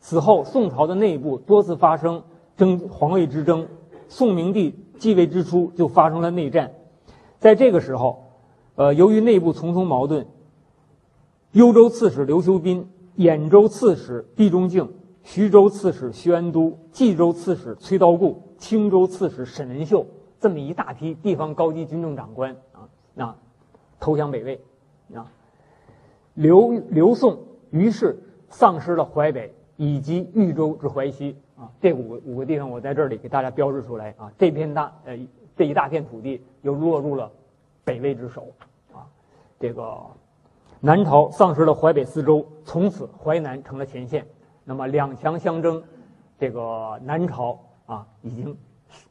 [0.00, 2.22] 此后，宋朝的内部多次发生
[2.56, 3.68] 争皇位之争，
[4.08, 6.72] 宋明帝继位之初就发生了内战。
[7.38, 8.32] 在这个时候，
[8.74, 10.26] 呃，由于内部重重矛盾，
[11.52, 14.88] 幽州刺史刘修斌、兖州刺史毕仲敬。
[15.24, 20.06] 徐州刺史徐安都、冀州刺史崔道固、青州刺史沈文秀，
[20.40, 23.36] 这么一大批地方高级军政长官啊，那
[24.00, 24.58] 投降北魏，
[25.14, 25.30] 啊，
[26.32, 35.18] 刘刘宋于是丧失了淮北以及豫州之淮西啊，这五个五个地方我在这里给大家标志出来啊，这片大呃
[35.58, 37.28] 这一大片土地又落入了
[37.84, 38.46] 北魏之手
[38.94, 39.02] 啊，
[39.58, 39.98] 这个
[40.78, 44.24] 南朝丧失了淮北四州，从此淮南成了前线。
[44.62, 45.82] 那么两强相争，
[46.38, 48.56] 这个南朝啊，已经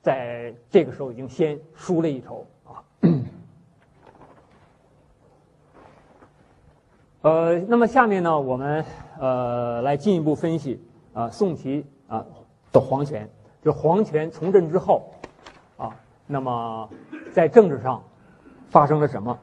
[0.02, 2.80] 在这个时候已经先输了一筹啊。
[7.24, 8.86] 呃，那么下面呢，我们
[9.20, 10.82] 呃来进一步分析
[11.12, 12.26] 啊宋齐啊
[12.72, 13.30] 的皇权，
[13.62, 15.12] 就皇权从政之后，
[16.28, 16.90] 那么
[17.32, 18.04] 在政治上
[18.68, 19.40] 发生了什么？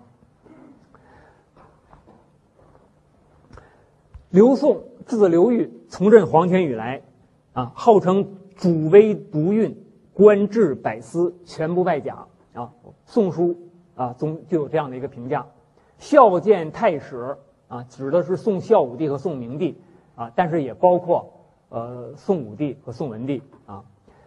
[4.28, 7.00] 刘宋自刘裕从任皇权以来，
[7.54, 9.74] 啊，号称主威独运，
[10.12, 12.62] 官至百司，全不败甲啊。
[13.06, 13.56] 《宋书》
[14.02, 15.46] 啊中就有这样的一个评价：
[15.98, 17.36] 孝见太史
[17.68, 19.78] 啊，指的是宋孝武帝和宋明帝
[20.16, 21.32] 啊，但是也包括
[21.68, 23.82] 呃宋武帝和宋文帝啊。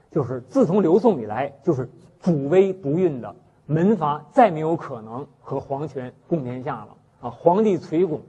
[0.10, 7.30] 就是自从刘宋以来，就是主威不运的门阀再没有可能和皇权共天下了啊。
[7.30, 8.21] 皇帝垂拱，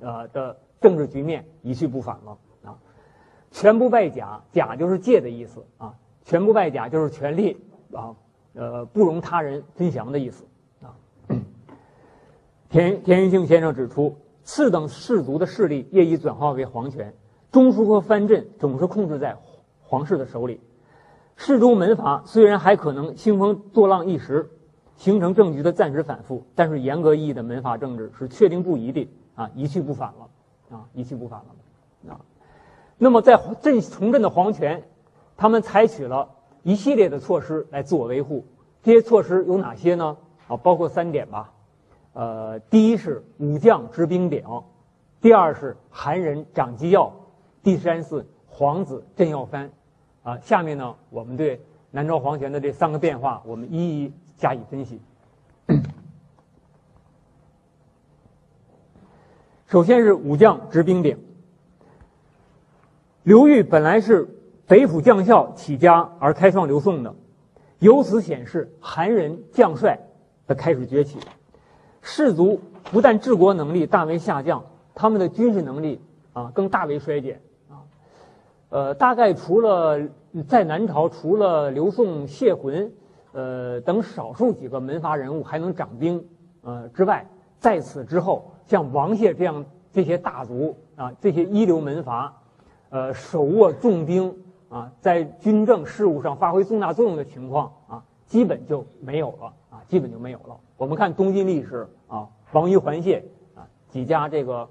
[0.00, 0.56] 呃的。
[0.80, 2.76] 政治局面一去不返了啊！
[3.50, 5.94] 权不败甲，甲就是借的意思啊。
[6.26, 7.56] 权不败甲就是权力
[7.90, 8.14] 啊，
[8.52, 10.44] 呃，不容他人分享的意思
[10.82, 10.92] 啊。
[12.68, 17.14] 田田云庆先生指出，次等氏族的势力业已转化为皇权，
[17.50, 19.34] 中枢和藩镇总是控制在
[19.80, 20.60] 皇室的手里。
[21.36, 24.50] 世宗门阀虽然还可能兴风作浪一时，
[24.96, 30.28] 形成政局的暂时反复，但是严格意义的门阀政治是确定不移的啊，一去不返了。
[30.70, 32.18] 啊，一去不返了，啊，
[32.96, 34.82] 那么在镇重振的皇权，
[35.36, 36.30] 他们采取了
[36.62, 38.44] 一系列的措施来自我维护。
[38.82, 40.16] 这些措施有哪些呢？
[40.48, 41.52] 啊，包括三点吧。
[42.14, 44.42] 呃，第一是武将执兵柄，
[45.20, 47.12] 第二是韩人掌机要，
[47.62, 49.70] 第三是皇子镇要藩。
[50.24, 51.60] 啊，下面呢，我们对
[51.90, 55.00] 南朝皇权的这三个变化，我们一一加以分析。
[59.68, 61.18] 首先是武将执兵柄。
[63.22, 64.28] 刘裕本来是
[64.66, 67.14] 北府将校起家而开创刘宋的，
[67.80, 69.98] 由此显示韩人将帅
[70.46, 71.18] 的开始崛起。
[72.00, 76.00] 士族不但治国能力大为下降，他们的军事能力
[76.32, 77.42] 啊更大为衰减。
[78.74, 80.00] 呃，大概除了
[80.48, 82.92] 在南朝，除了刘宋谢浑，
[83.30, 86.26] 呃等少数几个门阀人物还能掌兵
[86.62, 87.24] 呃之外，
[87.60, 88.50] 在此之后。
[88.66, 92.34] 像王谢这样这些大族啊，这些一流门阀，
[92.88, 94.34] 呃，手握重兵
[94.70, 100.56] 啊，在军政事务上发挥重大作用的情况啊，基本就没有了啊，基本就没有了。
[100.78, 104.68] 我们看东晋历史啊，王于桓谢啊几家这个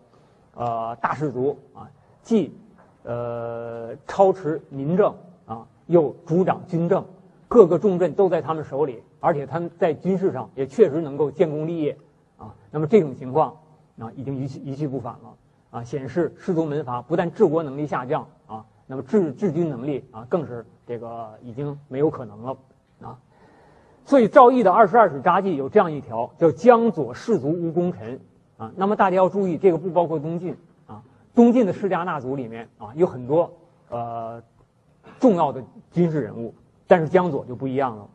[0.55, 1.87] 呃大氏族啊，
[2.23, 2.51] 既
[3.03, 5.13] 呃操持民政
[5.45, 7.05] 啊，又主掌军政，
[7.47, 11.97] 各个重镇都在他们手里，而且他们在军事上也确实能够建功立业
[12.37, 12.53] 啊。
[12.71, 13.55] 那么这种情况。
[13.99, 15.35] 啊，已经一去一去不返了，
[15.69, 22.57] 啊，显示士族门阀不但治国能力下降啊，那么治治军能力啊，更是这个已经没有可能了，
[23.03, 23.19] 啊，
[24.03, 28.19] 所以赵翼的《二十二史札记》有这样一条，叫“江左士族无功臣”，
[28.57, 30.57] 啊，那么大家要注意，这个不包括东晋，
[31.35, 33.51] 东晋的世家纳族里面啊，有很多
[33.89, 34.41] 呃
[35.19, 36.53] 重要的军事人物，
[36.87, 38.09] 但是江左就不一样了，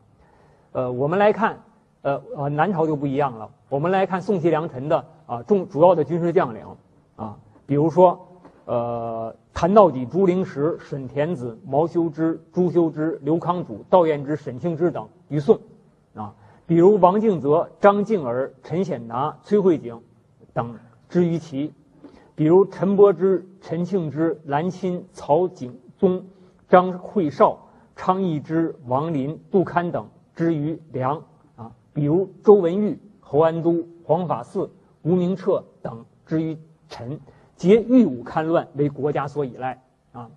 [0.72, 1.58] 呃，我们来看，
[2.02, 5.04] 呃呃，南朝就不一样了，我们来看宋齐梁陈的。
[5.28, 6.64] 啊，重主要的军事将领，
[7.16, 8.18] 啊，比如说，
[8.64, 15.60] 呃，谭道济、朱灵石、沈田子、毛修之、朱修之、刘康祖、道彦之、沈庆之等于宋，
[16.14, 16.34] 啊，
[16.66, 20.00] 比如王敬泽、张敬儿、陈显达、崔慧景
[20.54, 20.74] 等
[21.10, 21.74] 之于齐，
[22.38, 26.24] 比如陈伯之、陈庆之、兰钦、曹景宗、
[26.68, 27.58] 张惠绍、
[27.96, 31.20] 昌邑之、王林、杜堪等之于梁
[31.56, 34.70] 啊，比如周文玉、侯安都、黄法嗣、
[35.02, 36.56] 吴明彻等之于
[36.88, 37.18] 陈，
[37.56, 40.30] 皆御武堪乱，为国家所依赖啊。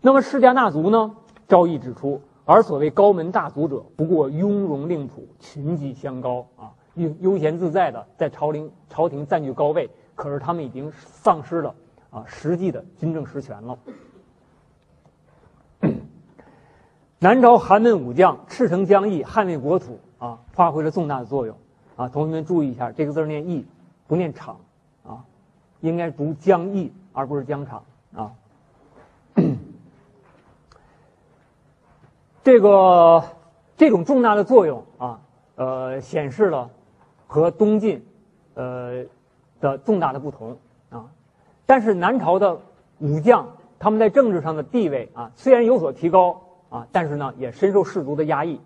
[0.00, 1.16] 那么世家大族呢？
[1.48, 9.90] 赵翼指出，而所谓高门大族者，不过雍容令仆，群级相高啊，悠悠闲自在的在朝廷朝廷占据高位。
[10.18, 11.72] 可是他们已经丧失了
[12.10, 13.78] 啊实际的军政实权了。
[17.20, 21.56] 南朝寒门武将赤诚将义，捍卫国土啊，发挥了重大的作用
[21.94, 22.08] 啊。
[22.08, 23.64] 同学们注意一下，这个字念义，
[24.08, 24.58] 不念场
[25.06, 25.24] 啊，
[25.82, 28.32] 应该读将义而不是疆场啊。
[32.42, 33.22] 这个
[33.76, 35.20] 这种重大的作用啊，
[35.54, 36.68] 呃，显示了
[37.28, 38.04] 和东晋
[38.54, 39.06] 呃。
[39.60, 40.56] 的重大的不同
[40.90, 41.06] 啊，
[41.66, 42.60] 但是南朝的
[42.98, 48.60] 武将他们在政治上的地位啊，虽然有所提高啊，但是呢也深受士族的压抑。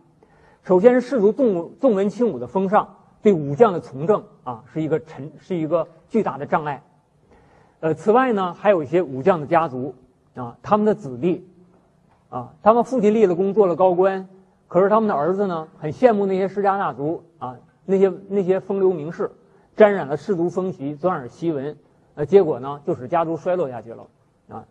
[0.63, 2.89] 首先是士族重重文轻武的风尚，
[3.21, 6.83] 对武将的从政啊是一个沉是一个巨大的障碍。
[7.81, 9.95] 呃，此外呢，还有一些武将的家族
[10.35, 11.47] 啊，他们的子弟
[12.29, 14.29] 啊，他们父亲立了功做了高官，
[14.69, 19.31] 可是他们的儿子呢，很羡慕那些世家大族啊，那些那些风流名士。
[19.75, 21.77] 沾染了士族风习，转耳习闻，
[22.15, 24.07] 呃，结果呢，就使家族衰落下去了，
[24.49, 24.65] 啊，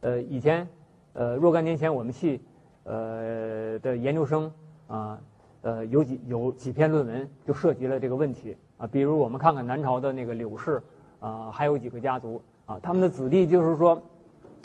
[0.00, 0.68] 呃，以前，
[1.12, 2.40] 呃，若干年前我们系，
[2.84, 4.52] 呃的研究生
[4.88, 5.18] 啊，
[5.62, 8.56] 呃，有几有几篇论文就涉及了这个问题。
[8.78, 10.80] 啊，比如我们看看南朝的那个柳氏
[11.18, 12.40] 啊，还有几个家族。
[12.66, 14.00] 啊，他们的子弟就是说，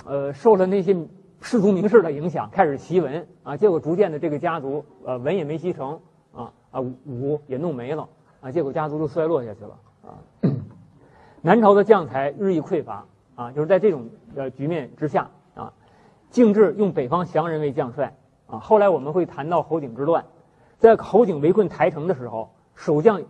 [0.05, 0.95] 呃，受了那些
[1.41, 3.25] 士族名士的影响，开始习文。
[3.43, 5.99] 啊，结果逐渐的这个家族，呃，文也没习成
[6.31, 8.07] 啊，啊，武也弄没了。
[8.43, 10.19] 啊，结果家族就衰落下去了啊。
[11.41, 15.73] 南朝的将才日益匮乏啊，就是在这种呃局面之下啊，
[16.29, 18.13] 敬志用北方降人为将帅
[18.47, 18.59] 啊。
[18.59, 20.25] 后来我们会谈到侯景之乱，
[20.77, 23.23] 在侯景围困台城的时候，守将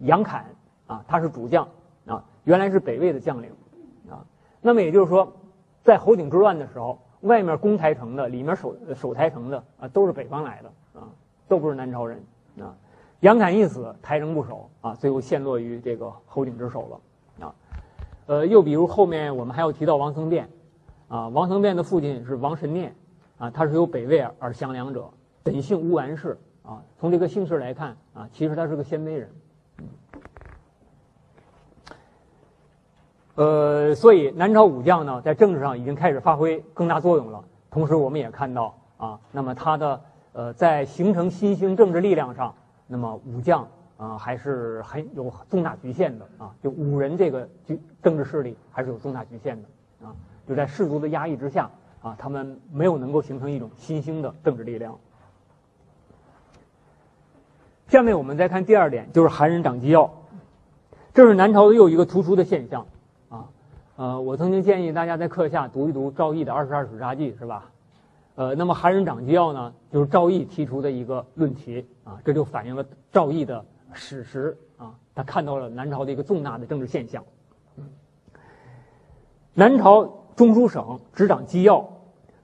[0.00, 0.46] 杨侃
[0.88, 1.68] 啊，他是主将
[2.06, 3.50] 啊，原来是北魏的将领
[4.10, 4.26] 啊。
[4.60, 5.32] 那么也就是说，
[5.84, 11.06] 在侯景之乱的时候，外面攻台城的，里面守守台城的啊，都是北方来的啊，
[11.46, 12.24] 都不是南朝人
[12.60, 12.74] 啊。
[13.22, 17.54] 杨侃一死，台城不守啊，最后陷落于这个侯景之手了啊。
[18.26, 20.48] 呃，又比如后面我们还要提到王僧辩
[21.06, 22.92] 啊，王僧辩的父亲是王神念
[23.38, 25.08] 啊，他是由北魏而降梁者，
[25.44, 26.82] 本姓乌丸氏啊。
[26.98, 29.30] 从这个姓氏来看啊，其实他是个鲜卑人。
[33.36, 37.44] 呃，所以南朝武将呢，在政治上已经开始发挥更大作用了。
[37.70, 40.00] 同时，我们也看到啊，那么他的
[40.32, 42.52] 呃，在形成新兴政治力量上。
[42.92, 46.54] 那么武将啊，还是很有重大局限的啊。
[46.62, 50.14] 就武人这个局政治势力还是有重大局限的啊。
[50.46, 51.70] 就在士族的压抑之下
[52.02, 54.94] 啊，他们没有能够形成一种新兴的政治力量。
[57.88, 60.10] 下面我们再看第二点，就是韩人掌机要，
[61.14, 62.86] 这是南朝的又一个突出的现象
[63.30, 63.48] 啊。
[63.96, 67.70] 呃，我曾经建议大家在课下读一读赵翼的《二十二史札记》，是吧？
[68.34, 77.22] 呃，那么韩人掌机要呢，就是赵毅提出的一个论题啊，这就反映了赵毅的史实啊，他看到了南朝的一个重大的政治现象。
[79.52, 81.86] 南朝中书省执掌机要，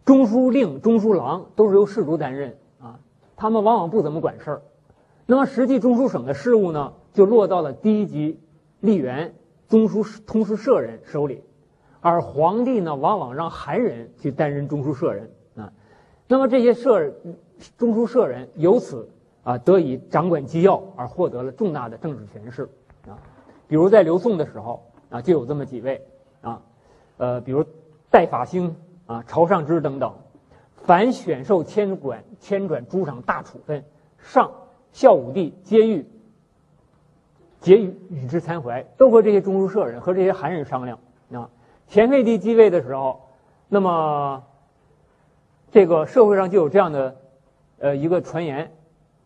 [0.04, 3.00] 中书令、中书郎都是由士族担任啊，
[3.34, 4.62] 他们往往不怎么管事儿。
[5.24, 8.38] 那么实际中书省的事务呢，就落到了第一级
[8.82, 9.34] 吏员、
[9.68, 11.42] 中书通书舍人手里，
[12.00, 15.30] 而皇帝呢，往往让韩人去担任中书舍人。
[16.30, 17.10] 那么这些舍
[17.78, 19.08] 中书舍人由此
[19.42, 22.68] 啊得以掌管机要，而获得了重大的政治权势
[23.06, 23.16] 啊。
[23.66, 26.06] 比如在刘宋的时候啊，就有这么几位
[26.42, 26.60] 啊，
[27.16, 27.64] 呃，比如
[28.10, 30.12] 戴法兴啊、朝上之等等，
[30.74, 33.82] 凡选授迁管迁转诸赏大处分，
[34.18, 34.52] 上
[34.92, 36.06] 孝武帝皆欲
[37.60, 40.98] 皆欲与之参怀，都和这些中书舍人和这些韩人商量
[41.32, 41.48] 啊。
[41.86, 43.30] 前废帝继位的时候，
[43.66, 44.44] 那么。
[45.70, 47.16] 这个社会上就有这样的，
[47.78, 48.70] 呃，一个传言，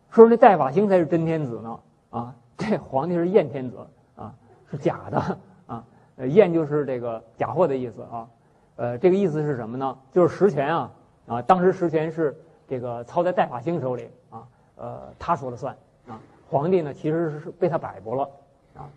[0.09, 1.79] 说那戴法兴才是真天子呢，
[2.09, 3.77] 啊，这皇帝是验天子，
[4.15, 4.33] 啊，
[4.69, 5.37] 是假的，
[5.67, 5.83] 啊，
[6.17, 8.27] 呃，验就是这个假货的意思啊，
[8.75, 9.97] 呃，这个意思是什么呢？
[10.11, 10.91] 就是实权啊，
[11.27, 12.35] 啊，当时实权是
[12.67, 14.43] 这个操在戴法兴手里，啊，
[14.75, 15.73] 呃，他说了算，
[16.07, 16.19] 啊，
[16.49, 18.29] 皇帝呢其实是被他摆布了，
[18.75, 18.89] 啊，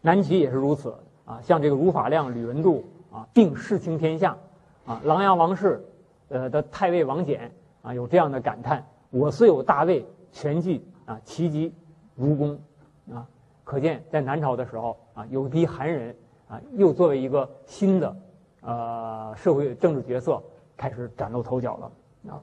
[0.00, 4.36] 南齐也是如此，啊，像这个儒法亮、吕文度啊，并世倾天下，
[4.86, 5.84] 啊，琅琊王氏。
[6.28, 7.38] 呃的太尉王翦
[7.82, 11.72] 啊，有这样的感叹：“我虽有大位，权具啊，其极
[12.14, 12.58] 如弓
[13.12, 13.26] 啊。”
[13.64, 16.16] 可见在南朝的时候啊，有一批韩人
[16.48, 18.16] 啊，又作为一个新的
[18.62, 20.42] 呃社会政治角色
[20.76, 22.40] 开始崭露头角了啊。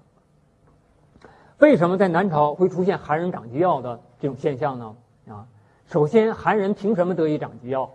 [1.59, 4.95] 为什么在南朝会出现韩人掌机要的这种现象呢？
[5.29, 5.47] 啊，
[5.87, 7.89] 首先韩人凭什么得以掌机要？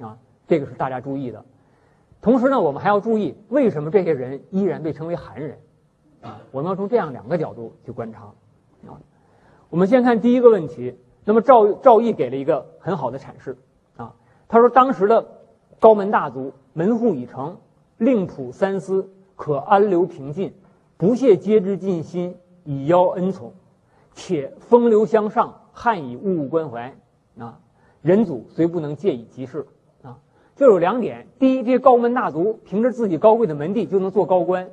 [0.00, 0.16] 啊，
[0.46, 1.44] 这个是大家注意的。
[2.26, 5.60] 同时呢，我们还要注意为什么这些人依然被称为韩人？
[6.22, 8.22] 啊，我们要从这样两个角度去观察。
[8.88, 8.98] 啊，
[9.70, 10.98] 我们先看第一个问题。
[11.24, 13.56] 那么赵赵毅给了一个很好的阐释。
[13.96, 14.12] 啊，
[14.48, 15.24] 他说当时的
[15.78, 17.58] 高门大族门户已成，
[17.98, 20.52] 令仆三思，可安流平静，
[20.96, 22.36] 不屑皆之尽心。
[22.64, 23.52] 以邀恩宠，
[24.14, 26.92] 且风流相上，汉以物物关怀
[27.38, 27.60] 啊！
[28.02, 29.64] 人祖虽不能借以及事
[30.56, 34.70] 啊，就有两点：第一，这些高门大族凭着自己高贵的门第就能做高官，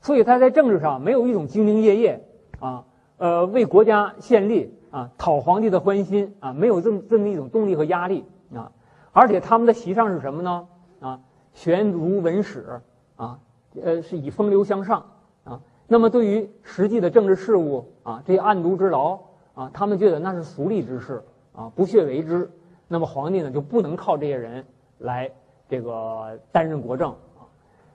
[0.00, 2.24] 所以他在政治上没有一种兢兢业业
[2.60, 2.84] 啊，
[3.16, 8.70] 呃，为国家献力啊，讨皇帝的欢心啊，没有这么这么一种动力和压力啊。
[9.12, 10.66] 而且他们的席上是什么呢？
[11.00, 11.20] 啊，
[11.52, 12.80] 悬如文史
[13.16, 13.38] 啊，
[13.80, 15.06] 呃，是以风流向上
[15.44, 15.60] 啊。
[15.86, 19.18] 那么，对于实际的政治事务啊，这些案牍之劳
[19.54, 21.22] 啊，他们觉得那是俗吏之事
[21.54, 22.50] 啊，不屑为之。
[22.88, 24.64] 那么，皇帝呢就不能靠这些人
[24.98, 25.30] 来
[25.68, 27.46] 这个担任国政啊。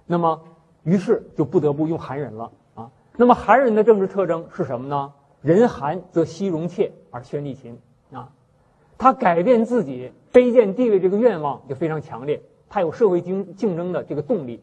[0.06, 0.42] 那么，
[0.84, 2.92] 于是就不得不用韩人了啊。
[3.16, 5.14] 那么，韩人的政治特征是什么呢？
[5.42, 7.80] 人韩则惜容妾而宣力勤
[8.12, 8.30] 啊。
[8.98, 14.62] 他改变自己卑贱地位这个愿望就非常强烈，他有社会竞竞争的这个动力。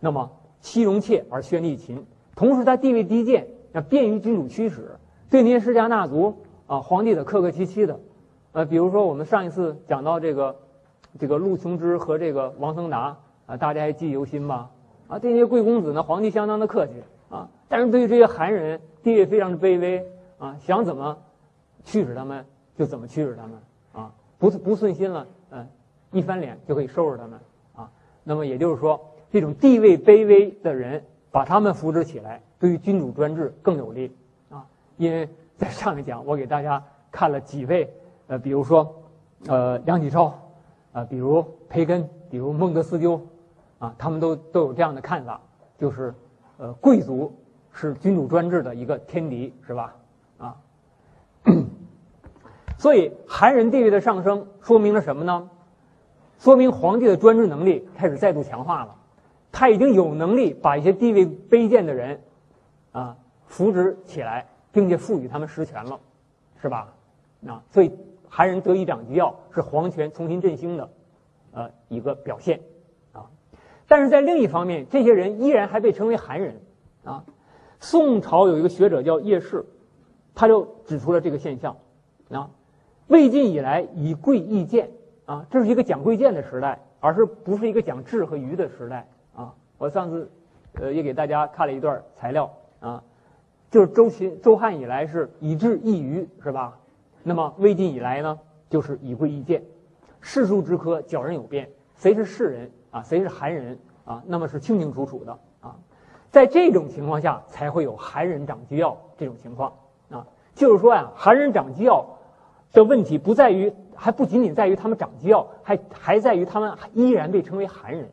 [0.00, 2.06] 那么，惜容妾而宣力勤。
[2.34, 4.96] 同时，他地位低贱，那便于君主驱使，
[5.28, 6.34] 对那些世家大族
[6.66, 8.00] 啊，皇帝的客客气气的，
[8.52, 10.56] 呃，比如说我们上一次讲到这个，
[11.18, 14.70] 这个陆琼之和这个王僧达啊，大家还记忆犹新吧？
[15.08, 16.92] 啊，对那些贵公子呢，皇帝相当的客气
[17.30, 20.04] 啊，但是对于这些韩人，地位非常的卑微
[20.38, 21.16] 啊，想怎么
[21.84, 22.44] 驱使他们
[22.76, 23.52] 就怎么驱使他们
[23.92, 25.66] 啊，不不顺心了，嗯，
[26.12, 27.38] 一翻脸就可以收拾他们
[27.74, 27.90] 啊。
[28.24, 29.00] 那么也就是说，
[29.30, 31.02] 这种地位卑微的人。
[31.32, 34.10] 把他们扶植起来，对于君主专制更有利
[34.48, 34.64] 啊！
[34.96, 37.92] 因为在上一讲，我给大家看了几位，
[38.28, 39.02] 呃，比如说，
[39.46, 40.32] 呃，梁启超，
[40.96, 43.20] 啊，比如培根，比如孟德斯鸠，
[43.78, 45.38] 啊，他们都都有这样的看法，
[45.78, 46.14] 就是，
[46.56, 47.38] 呃，贵族
[47.70, 49.94] 是君主专制的一个天敌，是吧？
[50.38, 50.56] 啊，
[52.80, 55.50] 所以韩人地位的上升说明了什么呢？
[56.38, 58.96] 说明皇帝的专制能力开始再度强化了。
[59.52, 62.18] 他已经有能力把一些地位卑贱的人，
[62.92, 63.14] 啊，
[63.46, 66.00] 扶植起来，并且赋予他们实权了，
[66.62, 66.90] 是吧？
[67.46, 67.92] 啊，所以
[68.28, 70.90] 韩人得以掌机要，是皇权重新振兴的，
[71.52, 72.60] 呃，一个表现，
[73.12, 73.30] 啊。
[73.88, 76.60] 但是在另一方面，这些人依然还被称为韩人，
[77.04, 77.24] 啊。
[77.78, 79.64] 宋朝有一个学者叫叶氏，
[80.34, 81.76] 他就指出了这个现象，
[82.30, 82.50] 啊，
[83.06, 84.90] 魏晋以来以贵易贱，
[85.26, 89.06] 啊，这是一个讲贵贱的时代，而是不是一个讲智和愚的时代。
[89.34, 90.30] 啊我上次，
[90.80, 92.50] 呃，也给大家看了一段材料
[92.80, 93.04] 啊，
[93.70, 96.78] 就是周秦、周汉以来是以智易愚，是吧？
[97.28, 98.38] 那么魏晋以来呢，
[98.70, 99.60] 就是以贵易贱，
[100.20, 104.22] 世数之科教人有变，谁是士人啊，谁是韩人啊？
[104.28, 105.74] 那么是清清楚楚的啊。
[106.30, 109.72] 在这种情况下，才会有韩人掌机要这种情况
[110.08, 110.24] 啊。
[110.54, 112.06] 就是说呀，韩人掌机要
[112.72, 118.08] 的问题不在于，还不仅仅在于他们掌机要，还还在于他们依然被称为韩人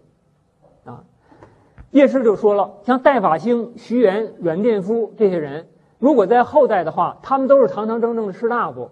[0.85, 1.03] 啊。
[1.91, 5.67] 叶氏就说了，像戴法兴、徐元、阮殿夫这些人，
[5.99, 8.89] 如果在后代的话，他们都是堂堂正正的士大夫。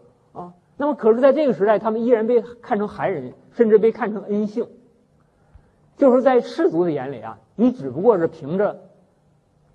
[0.81, 4.67] 那么，可是在这个时代，他们依然被看成韩人，甚至被看成恩姓。
[5.95, 8.81] 就是在士族的眼里啊，你只不过是凭着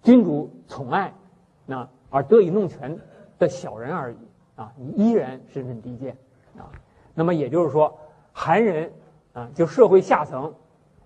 [0.03, 1.15] 君主宠爱
[1.65, 2.99] 那而得以弄权
[3.39, 4.17] 的小人而已
[4.57, 6.17] 啊，你依然身份低贱
[6.59, 6.67] 啊。
[7.15, 7.97] 那么也就是说，
[8.33, 8.91] 韩人
[9.33, 10.53] 啊，就社会下层，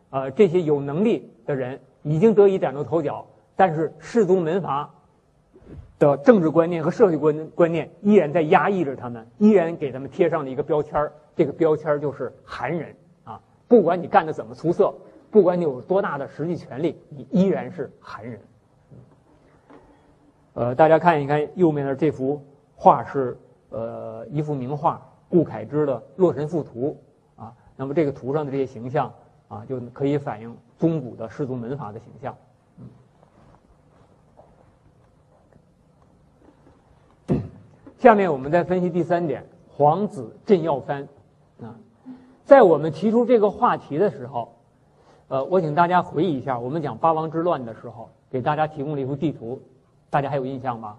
[0.08, 1.78] 呃，这些有能力的人。
[2.02, 4.94] 已经得以崭露头角，但是士族门阀
[6.00, 13.38] 的政治观念和社会观观念依然在压抑着他们，依然给他们贴上了一个标签，这个标签就是韩人啊！
[13.68, 14.94] 不管你干的怎么出色，
[15.30, 18.40] 不管你有多大的实际权利，你依然是韩人。
[20.54, 22.42] 呃，大家看一看右面的这幅
[22.74, 23.38] 画是
[23.68, 26.98] 呃一幅名画，顾恺之的《洛神赋图》
[27.42, 27.54] 啊。
[27.76, 29.12] 那么这个图上的这些形象
[29.48, 30.56] 啊，就可以反映。
[30.78, 32.34] 中古的氏族门阀的形象。
[38.00, 41.06] 下面我们再分析第三点：皇子镇要藩。
[41.60, 41.76] 啊，
[42.46, 44.56] 在我们提出这个话题的时候，
[45.28, 49.60] 呃，我请大家回忆一下，我们讲八王之乱的时候，给大家提供了一幅地图，
[50.08, 50.96] 大家还有印象吗？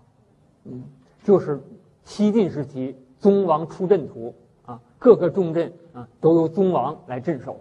[0.65, 0.83] 嗯，
[1.23, 1.59] 就是
[2.03, 4.35] 西晋时期宗王出镇图
[4.67, 7.59] 啊，各个重镇啊都由宗王来镇守。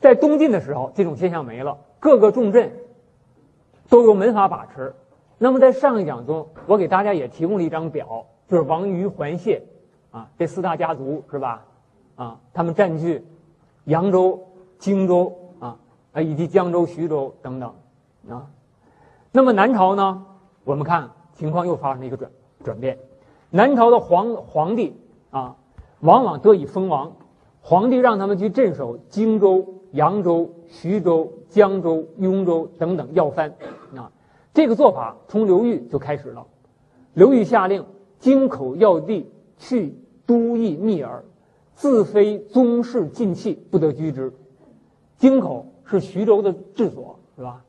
[0.00, 2.70] 在东晋的时候，这种现象没了，各个重镇
[3.88, 4.94] 都由门阀把持。
[5.42, 9.60] 那么在上一讲中，我给大家也提供了一张表，就是王于桓谢
[10.12, 11.64] 啊这四大家族是吧？
[12.14, 13.26] 啊，他们占据
[13.86, 14.40] 扬州、
[14.78, 15.76] 荆州啊
[16.12, 17.74] 啊以及江州、徐州等等
[18.30, 18.46] 啊。
[19.32, 20.24] 那么南朝呢，
[20.62, 22.30] 我们看情况又发生了一个转
[22.62, 22.96] 转变，
[23.50, 24.96] 南朝的皇皇帝
[25.32, 25.56] 啊，
[26.02, 27.16] 往往得以封王，
[27.60, 33.52] 皇帝让他们去镇守荆州、扬州、徐州、江州、雍州等等要藩
[33.96, 34.12] 啊。
[34.54, 36.46] 这个做法从刘裕就开始了。
[37.14, 37.86] 刘裕下令，
[38.18, 41.24] 京口要地去都邑密耳，
[41.74, 44.32] 自非宗室近戚，不得居之。
[45.16, 47.64] 京口是徐州的治所，是吧？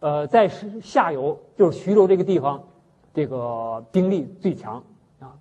[0.00, 2.62] 呃，在下游就是徐州这个地方，
[3.14, 4.84] 这个兵力最强
[5.18, 5.34] 啊。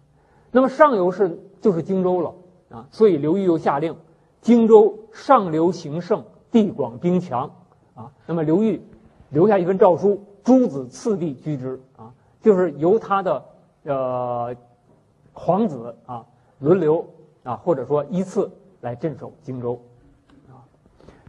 [0.49, 2.33] 那么上游是就是荆州了
[2.69, 2.87] 啊。
[2.89, 3.95] 所以刘裕又下令，
[4.41, 7.51] 荆州上流行胜，地广兵强
[7.93, 8.11] 啊。
[8.25, 8.81] 那么刘裕
[9.29, 10.23] 留下一份诏书。
[10.47, 12.09] 诸子次第居之啊，
[12.41, 13.45] 就是由他的
[13.83, 14.55] 呃
[15.33, 16.25] 皇子啊
[16.59, 17.05] 轮流
[17.43, 19.77] 啊，或者说依次来镇守荆州
[20.47, 20.63] 啊。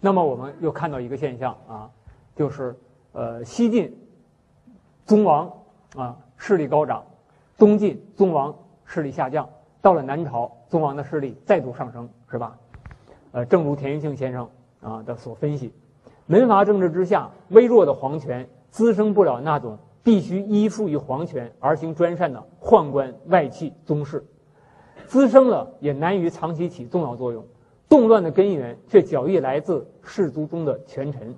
[0.01, 1.91] 那么我们又看到一个现象啊，
[2.37, 2.77] 就是
[3.11, 3.93] 呃西晋
[5.05, 5.53] 宗王
[5.97, 7.05] 啊势力高涨，
[7.57, 8.55] 东晋宗王
[8.85, 9.51] 势力下降，
[9.83, 12.57] 到了南朝宗王的势力再度上升，是吧？
[13.33, 14.49] 呃，正如田余庆先生
[14.81, 15.75] 啊的所分析，
[16.27, 18.49] 门阀政治之下，微弱的皇权。
[18.71, 24.25] 滋生不了那种必须依附于皇权而行专擅的宦官外戚宗室，
[25.07, 27.45] 滋生了也难于长期起重要作用。
[27.89, 31.35] 动乱的根源却较易来自士族中的权臣，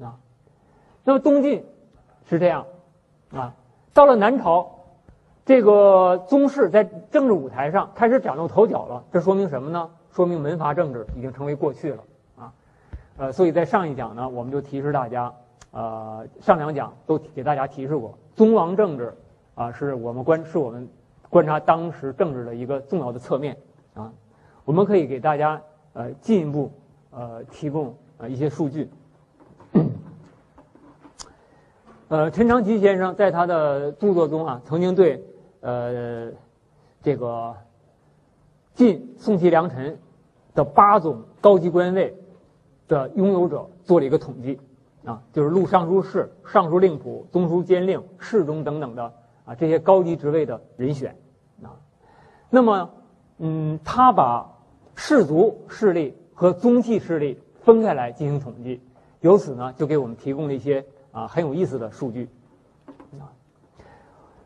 [0.00, 0.18] 啊，
[1.04, 1.64] 那么东晋
[2.24, 2.66] 是这样，
[3.32, 3.54] 啊，
[3.92, 4.68] 到了南朝，
[5.44, 9.04] 这个宗室在政治舞台上开始崭露头角了。
[9.12, 9.88] 这说明什么呢？
[10.10, 12.04] 说明门阀政治已经成为过去了，
[12.38, 12.52] 啊，
[13.16, 15.32] 呃，所以在上一讲呢，我们就提示大家。
[15.74, 19.12] 呃，上两讲都给大家提示过，宗王政治
[19.56, 20.88] 啊，是我们观是我们
[21.28, 23.56] 观察当时政治的一个重要的侧面
[23.92, 24.12] 啊。
[24.64, 25.60] 我们可以给大家
[25.94, 26.70] 呃进一步
[27.10, 28.88] 呃提供呃一些数据。
[32.06, 35.24] 呃，陈长奇先生在他的著作中啊，曾经对
[35.60, 36.30] 呃
[37.02, 37.52] 这个
[38.74, 39.98] 晋宋齐梁陈
[40.54, 42.16] 的八种高级官位
[42.86, 44.60] 的拥有者做了一个统计。
[45.04, 49.12] 啊，就是录尚书事、尚书令仆、中书监令、侍中等等的
[49.44, 51.14] 啊这些高级职位的人选
[51.62, 51.76] 啊。
[52.48, 52.90] 那么，
[53.36, 54.50] 嗯，他把
[54.94, 58.80] 士族势力和宗戚势力分开来进行统计，
[59.20, 60.82] 由此呢，就给我们提供了一些
[61.12, 62.30] 啊很有意思的数据。
[63.20, 63.28] 啊，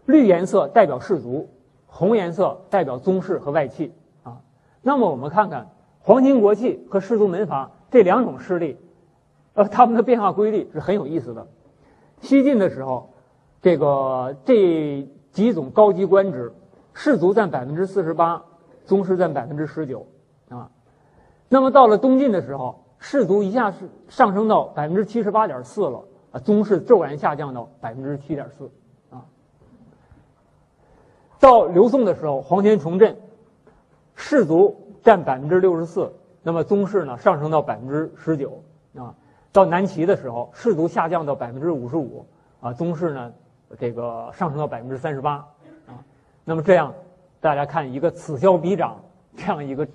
[0.07, 1.49] 绿颜色代表士族，
[1.87, 3.93] 红颜色代表宗室和外戚
[4.25, 4.41] 啊。
[4.83, 5.69] 那么我们看看
[6.01, 8.77] 皇亲国戚和士族门阀这两种势力。
[9.59, 11.45] 呃，他们的变化规律是很有意思的。
[12.21, 13.11] 西晋的时候，
[13.61, 16.53] 这个这几种高级官职，
[16.95, 18.41] 士族占百分之四十八，
[18.87, 20.07] 宗室占百分之十九，
[20.49, 20.71] 啊。
[21.49, 23.79] 那么到了东晋的时候，士族一下是
[24.09, 28.71] 上升到百分之七十八点四了，啊，宗室骤然下降到百分之七点四，
[29.11, 29.27] 啊。
[31.41, 33.17] 到刘宋的时候，皇权重振，
[34.15, 36.13] 士族占百分之六十四，
[36.45, 38.63] 那么宗室呢上升到百分之十九，
[38.95, 39.13] 啊。
[39.51, 42.27] 到南齐的时候，士族下降到百分之五十五，
[42.61, 43.33] 啊，宗室呢，
[43.79, 45.37] 这个上升到百分之三十八，
[45.87, 46.05] 啊，
[46.45, 46.93] 那么这样，
[47.41, 49.01] 大家看一个此消彼长，
[49.37, 49.89] 这样一个，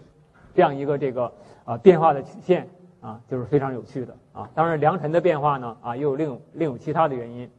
[0.56, 1.32] 这样一个这个
[1.66, 2.68] 啊变化的曲线，
[3.00, 7.50] 啊，就是非常有趣的，啊，当然良辰的变化呢，啊，又有另另有其他的原因，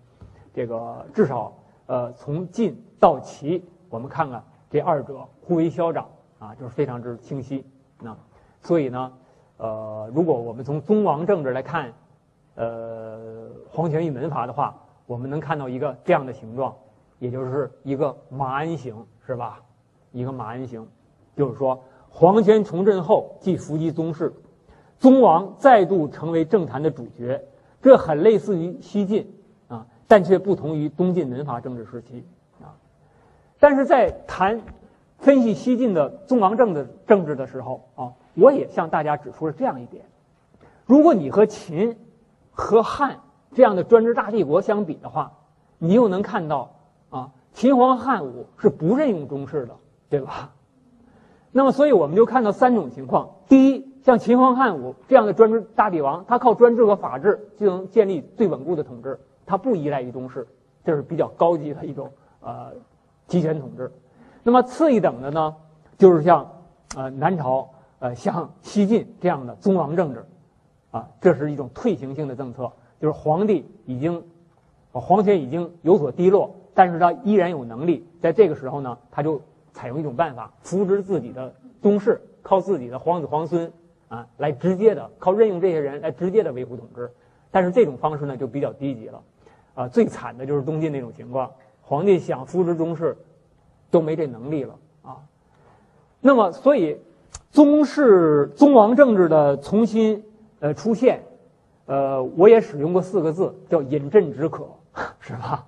[0.52, 6.08] 这个至少呃从晋到齐，我们看看这二者互为消长，
[6.40, 7.64] 啊，就是非常之清晰，
[8.00, 8.14] 那
[8.60, 9.12] 所以呢。
[9.56, 11.92] 呃，如果我们从宗王政治来看，
[12.56, 14.76] 呃，皇权与门阀的话，
[15.06, 16.74] 我们能看到一个这样的形状，
[17.20, 19.60] 也就是一个马鞍形，是吧？
[20.10, 20.84] 一个马鞍形，
[21.36, 24.32] 就是说，皇权重振后，即伏击宗室，
[24.98, 27.40] 宗王再度成为政坛的主角，
[27.80, 29.32] 这很类似于西晋
[29.68, 32.26] 啊，但却不同于东晋门阀政治时期
[32.60, 32.74] 啊。
[33.60, 34.60] 但是在谈
[35.18, 38.12] 分析西晋的宗王政的政治的时候啊。
[38.34, 40.04] 我也向大家指出了这样一点：
[40.86, 41.96] 如果你和秦、
[42.52, 43.20] 和汉
[43.52, 45.32] 这样的专制大帝国相比的话，
[45.78, 46.74] 你又能看到
[47.10, 49.76] 啊，秦皇汉武是不任用宗室的，
[50.08, 50.50] 对吧？
[51.52, 60.46] 那么，所以我们就看到三种情况：第一，像秦皇汉武这样的专制大帝王，他靠专制和法治就能建立最稳固的统治，他不依赖于宗室，
[60.84, 62.10] 这是比较高级的一种
[62.40, 62.72] 呃
[63.28, 63.92] 集权统治。
[64.42, 65.54] 那么次一等的呢，
[65.96, 66.50] 就是像
[66.96, 67.70] 呃南朝。
[68.04, 70.26] 呃，像西晋这样的宗王政治，
[70.90, 74.22] 啊，这是一种退行性的政策，就是皇帝已经，
[74.92, 79.40] 皇权已经有所低落，但是他依然有能力，在这个时候呢，他就
[79.72, 83.72] 采用一种办法，扶植自己的宗室，靠自己的皇子皇孙
[84.08, 87.10] 啊，来直接的靠任用这些人来直接的维护统治，
[87.50, 89.22] 但是这种方式呢就比较低级了，
[89.76, 91.50] 啊，最惨的就是东晋那种情况，
[91.80, 93.16] 皇帝想扶植宗室，
[93.90, 95.24] 都没这能力了啊，
[96.20, 96.98] 那么所以
[97.54, 100.24] 宗室宗王政治的重新。
[100.58, 101.22] 呃，出现，
[101.84, 104.66] 呃，我也使用过四个字，叫饮鸩止渴，
[105.20, 105.66] 是吧？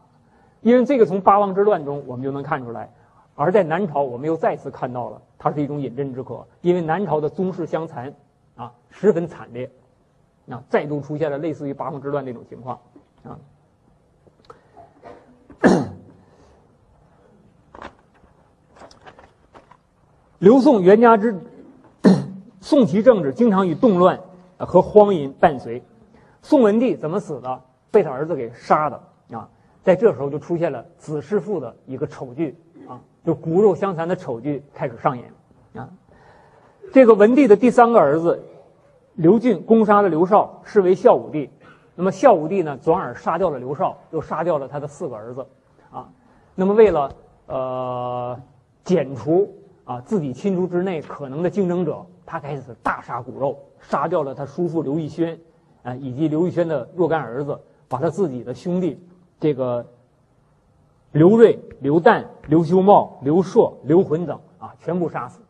[0.62, 2.91] 因为这个从八王之乱中我们就能看出来，
[3.34, 8.14] 而在南朝我们又再次看到了它是一种饮鸩止渴，因为南朝的宗室相残，
[8.57, 9.70] 啊，十分惨烈，
[10.49, 12.80] 啊，再度出现了类似于八王之乱那种情况，
[13.22, 13.39] 啊。
[20.39, 21.39] 刘宋元嘉之
[22.67, 24.19] 宋齐政治经常与动乱。
[24.59, 25.81] 和荒淫伴随，
[26.43, 27.61] 宋文帝怎么死的？
[27.93, 29.01] 被他儿子给杀的
[29.31, 29.49] 啊！
[29.85, 32.59] 在这时候就出现了子弑父的一个丑剧
[32.89, 35.31] 啊，就骨肉相残的丑剧开始上演
[35.75, 35.89] 啊。
[36.91, 38.43] 这个文帝的第三个儿子
[39.14, 41.49] 刘俊攻杀了刘绍，是为孝武帝。
[41.95, 45.47] 那么孝武帝呢，转而杀掉了刘绍，又杀掉了他的四个儿子
[45.91, 46.09] 啊。
[46.55, 47.12] 那么为了
[47.47, 48.41] 呃
[48.83, 49.55] 剪除
[49.87, 53.59] 啊自己亲族之内可能的竞争者，他开始大杀骨肉。
[53.80, 55.39] 杀掉了他叔父刘义轩，
[55.84, 57.57] 啊，以及刘义轩的若干儿子，
[57.89, 59.01] 把他自己的兄弟，
[59.39, 59.87] 这个
[61.12, 65.41] 刘瑞、刘旦、刘修茂、刘硕、刘浑等啊，全部杀死。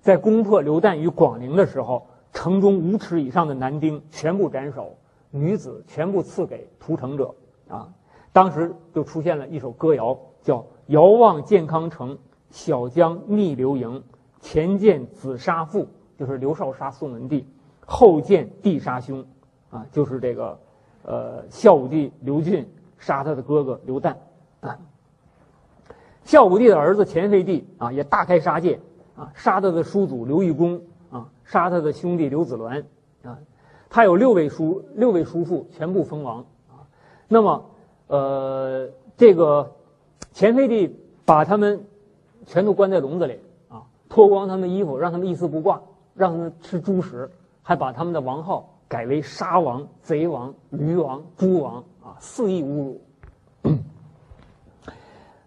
[0.00, 4.94] 在攻破刘旦与广陵的时候，城中五尺以上的男丁全部斩首，
[5.30, 7.34] 女子全部赐给屠城者。
[7.66, 7.88] 啊，
[8.32, 10.58] 当时就出现了一首歌谣，叫
[10.88, 12.16] 《遥望健康城，
[12.54, 14.00] 小江逆流营，
[14.40, 15.82] 前见子杀父》，
[16.16, 17.44] 就是刘少杀宋文帝。
[17.84, 19.26] 后见弟杀兄，
[19.70, 20.56] 啊，就是这个，
[21.02, 22.64] 呃，孝武帝刘俊
[22.96, 24.14] 杀他的哥哥刘旦，
[24.60, 24.78] 啊，
[26.22, 28.78] 孝武帝的儿子前废帝啊，也大开杀戒，
[29.16, 30.80] 啊，杀他的叔祖刘义恭，
[31.10, 32.84] 啊，杀他的兄弟刘子鸾，
[33.24, 33.36] 啊，
[33.90, 36.38] 他有六位叔六位叔父全部封王，
[36.68, 36.86] 啊，
[37.26, 37.70] 那么，
[38.06, 39.72] 呃，这个
[40.32, 41.84] 前废帝把他们
[42.46, 43.38] 全都关在笼子里，
[43.68, 45.80] 啊，脱光他们衣服，让他们一丝不挂，
[46.14, 47.30] 让他们吃猪食。
[47.66, 53.00] 还把他们的王号改为杀王、贼王、驴王、猪王啊，肆意侮辱。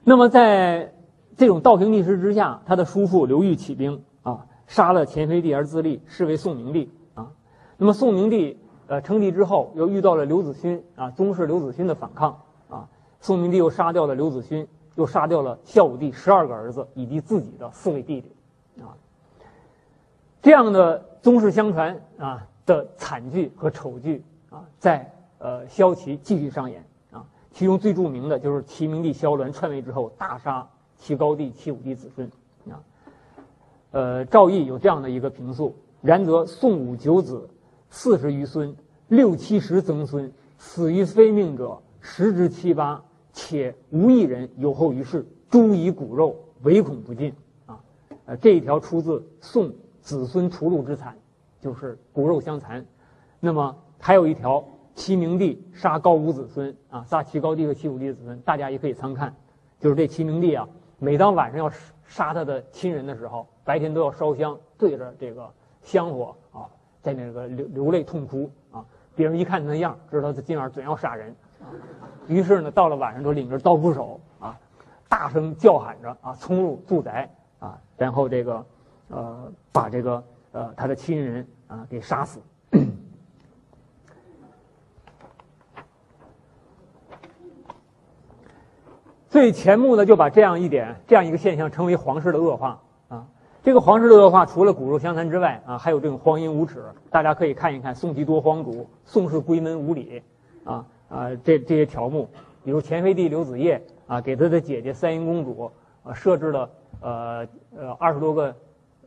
[0.04, 0.91] 那么，在
[1.36, 7.30] 这种倒行逆施之下，他的叔父刘裕起兵啊，杀了前妃帝而自立，是为宋明帝啊。
[7.78, 12.88] 那么，宋明帝呃称帝之后，又遇到了刘子勋啊，宗室刘子勋的反抗啊，
[13.22, 14.68] 宋明帝又杀掉了刘子勋，
[14.98, 18.32] 又杀掉了孝武帝十二个儿子以及自己的四位弟弟
[18.84, 18.91] 啊，
[20.41, 21.06] 这样的。
[21.20, 26.82] 宗室相传啊的惨剧和丑剧啊，在呃萧齐继续上演
[27.12, 27.26] 啊。
[27.52, 32.32] 其中最著名的就是齐明帝萧鸾篡位之后大杀齐高帝、齐武帝子孙
[32.70, 32.80] 啊。
[33.91, 37.50] 呃，赵毅有这样的一个评述：然则宋武九子
[37.89, 38.74] 四十余孙，
[39.10, 43.04] 六七十曾孙，死于非命者十之七八，
[43.38, 47.32] 且无一人有后于世，诸以骨肉，唯恐不尽
[47.68, 47.80] 啊。
[48.26, 49.72] 呃，这一条出自宋。
[50.00, 51.18] 子孙屠戮之惨，
[51.60, 52.86] 就是骨肉相残。
[53.42, 54.64] 那么还有一条，
[54.96, 59.36] 齐明帝杀高武子孙啊，杀齐高帝和齐武帝子孙，大家也可以参看。
[59.82, 60.66] 就是这齐明帝啊，
[60.98, 61.70] 每当晚上要
[62.06, 65.52] 杀他的亲人的时候，白天都要烧香，对着这个
[65.84, 66.70] 香火啊，
[67.02, 68.86] 在那个流流泪痛哭啊。
[69.14, 71.36] 别人一看他那样，知道他今晚准要杀人。
[72.28, 74.57] 于是呢，到了晚上就领着刀斧手啊，
[75.09, 78.65] 大声叫喊着啊，冲入住宅啊，然后这个。
[79.09, 80.21] 呃，把这个
[80.51, 82.41] 呃他的亲人啊给杀死，
[89.30, 93.25] 所以钱穆呢就把这样一点这样一个现象称为皇室的恶化啊。
[93.63, 96.84] 这个皇室的恶化除了骨肉相残之外啊，还有这种荒淫无耻。
[97.09, 100.21] 大家可以看一看宋齐多荒主，宋氏闺门无礼
[100.65, 102.30] 啊啊这这些条目，
[102.64, 105.72] 比如前妃帝刘子业啊给他的姐姐三英公主
[106.03, 106.70] 啊设置了
[107.01, 108.55] 呃呃二十多个。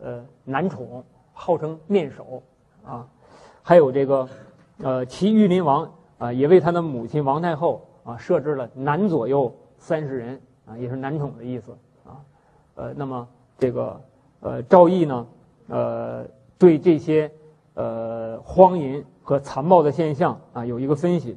[0.03, 2.43] 呃，男宠号称面首，
[2.83, 3.07] 啊，
[3.63, 4.27] 还有这个，
[4.79, 11.77] 呃，齐玉林王啊，也为他的母亲王太后啊设置了男左右三十人啊，也是男宠的意思
[12.07, 12.17] 啊，
[12.77, 13.29] 呃，那么
[13.59, 14.01] 这个
[14.41, 15.27] 呃赵毅呢，
[15.69, 16.25] 呃，
[16.57, 17.31] 对这些
[17.75, 21.37] 呃荒淫和残暴的现象啊有一个分析，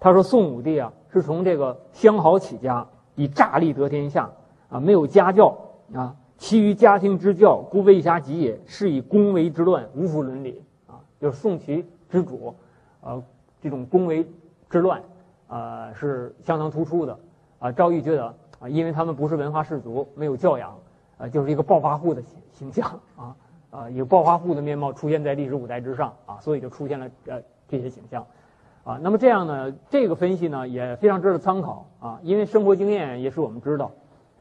[0.00, 4.30] 他说宋武帝啊是从这个相好起家，以诈力得天下
[4.68, 5.56] 啊，没有家教
[5.92, 6.14] 啊。
[6.36, 8.60] 其余家庭之教，故未暇及也。
[8.64, 11.02] 是以恭为之乱，无复伦理啊！
[11.20, 12.54] 就是宋齐之主，
[13.00, 13.20] 呃，
[13.60, 14.24] 这种恭为
[14.70, 15.02] 之乱，
[15.48, 17.18] 呃，是相当突出的。
[17.58, 18.26] 啊，赵玉觉得
[18.60, 20.78] 啊，因为他们不是文化士族，没有教养，
[21.18, 23.36] 啊，就是一个暴发户的形形象啊，
[23.70, 28.24] 啊，有暴发户的面貌出现在历史舞台之上啊，所以就出现了呃这些形象。
[28.88, 33.92] 啊，那么这样呢，这个分析呢也非常值得参考啊，因为生活经验也是我们知道，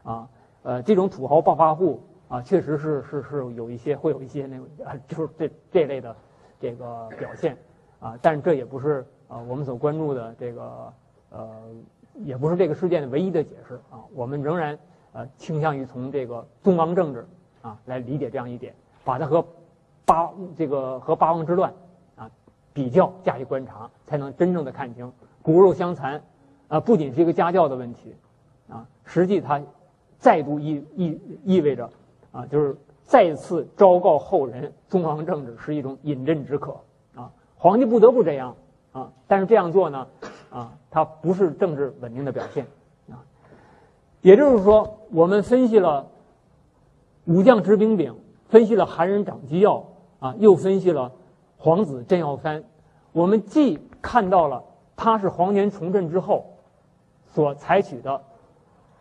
[0.03, 0.29] 啊，
[0.63, 6.15] 呃，这种土豪暴发户啊，确实是是是有一些会有一些那个啊，就是这这类的
[6.61, 7.57] 这个表现
[7.99, 10.93] 啊，但这也不是啊我们所关注的这个
[11.29, 11.51] 呃，
[12.13, 14.79] 也不是这个事件的唯一的解释啊，我们仍然
[15.11, 17.27] 呃倾向于从这个宗王政治
[17.61, 18.73] 啊来理解这样一点，
[19.03, 19.45] 把它和
[20.05, 21.73] 八这个和八王之乱。
[22.77, 25.11] 比较加以观察，才能真正的看清
[25.41, 26.21] 骨肉相残，
[26.67, 28.13] 啊，不仅是一个家教的问题，
[28.69, 29.59] 啊，实际它
[30.19, 31.89] 再度意意意味着，
[32.31, 36.77] 啊，就是再次昭告后人，宗王政治是一种饮鸩止渴，
[37.15, 38.55] 啊，皇帝不得不这样，
[38.91, 40.07] 啊，但是这样做呢，
[40.51, 42.67] 啊，它不是政治稳定的表现，
[43.09, 43.25] 啊，
[44.21, 46.05] 也就是说，我们分析了
[47.25, 48.15] 武将执兵柄，
[48.49, 49.83] 分析了韩人掌机要，
[50.19, 51.11] 啊，又分析了。
[51.57, 52.63] 皇子镇要藩，
[53.11, 54.63] 我们既看到了
[54.95, 56.45] 他是皇权重振之后
[57.25, 58.21] 所采取的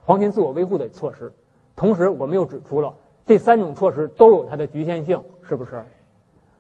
[0.05, 1.33] 皇权自我维护的措施，
[1.77, 2.95] 同时我们又指出了
[3.27, 5.85] 这三种措施都有它的局限性，是不是？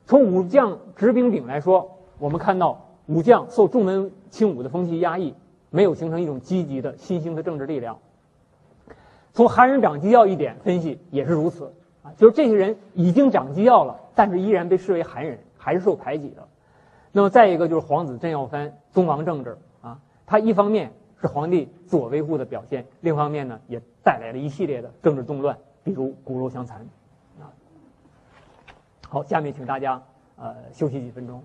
[0.05, 5.35] 从武将执兵柄来说，我们看到武将受重文轻武的风气压抑，
[5.71, 7.99] 没有形成一种积极的新兴的政治力量。
[9.33, 11.73] 从韩人掌机要一点分析也是如此
[12.03, 15.39] 啊，就是这些人已经掌机要了，但是依然被视为韩人。
[15.67, 16.47] 还是受排挤的。
[17.11, 26.87] 那么再一个就是皇子镇耀藩宗王政治啊，他一方面是皇帝自我维护的表现，另一方面呢也带来了一系列的政治动乱，比如骨肉相残
[27.41, 27.51] 啊。
[29.09, 30.01] 好，下面请大家
[30.37, 31.43] 呃休息几分钟。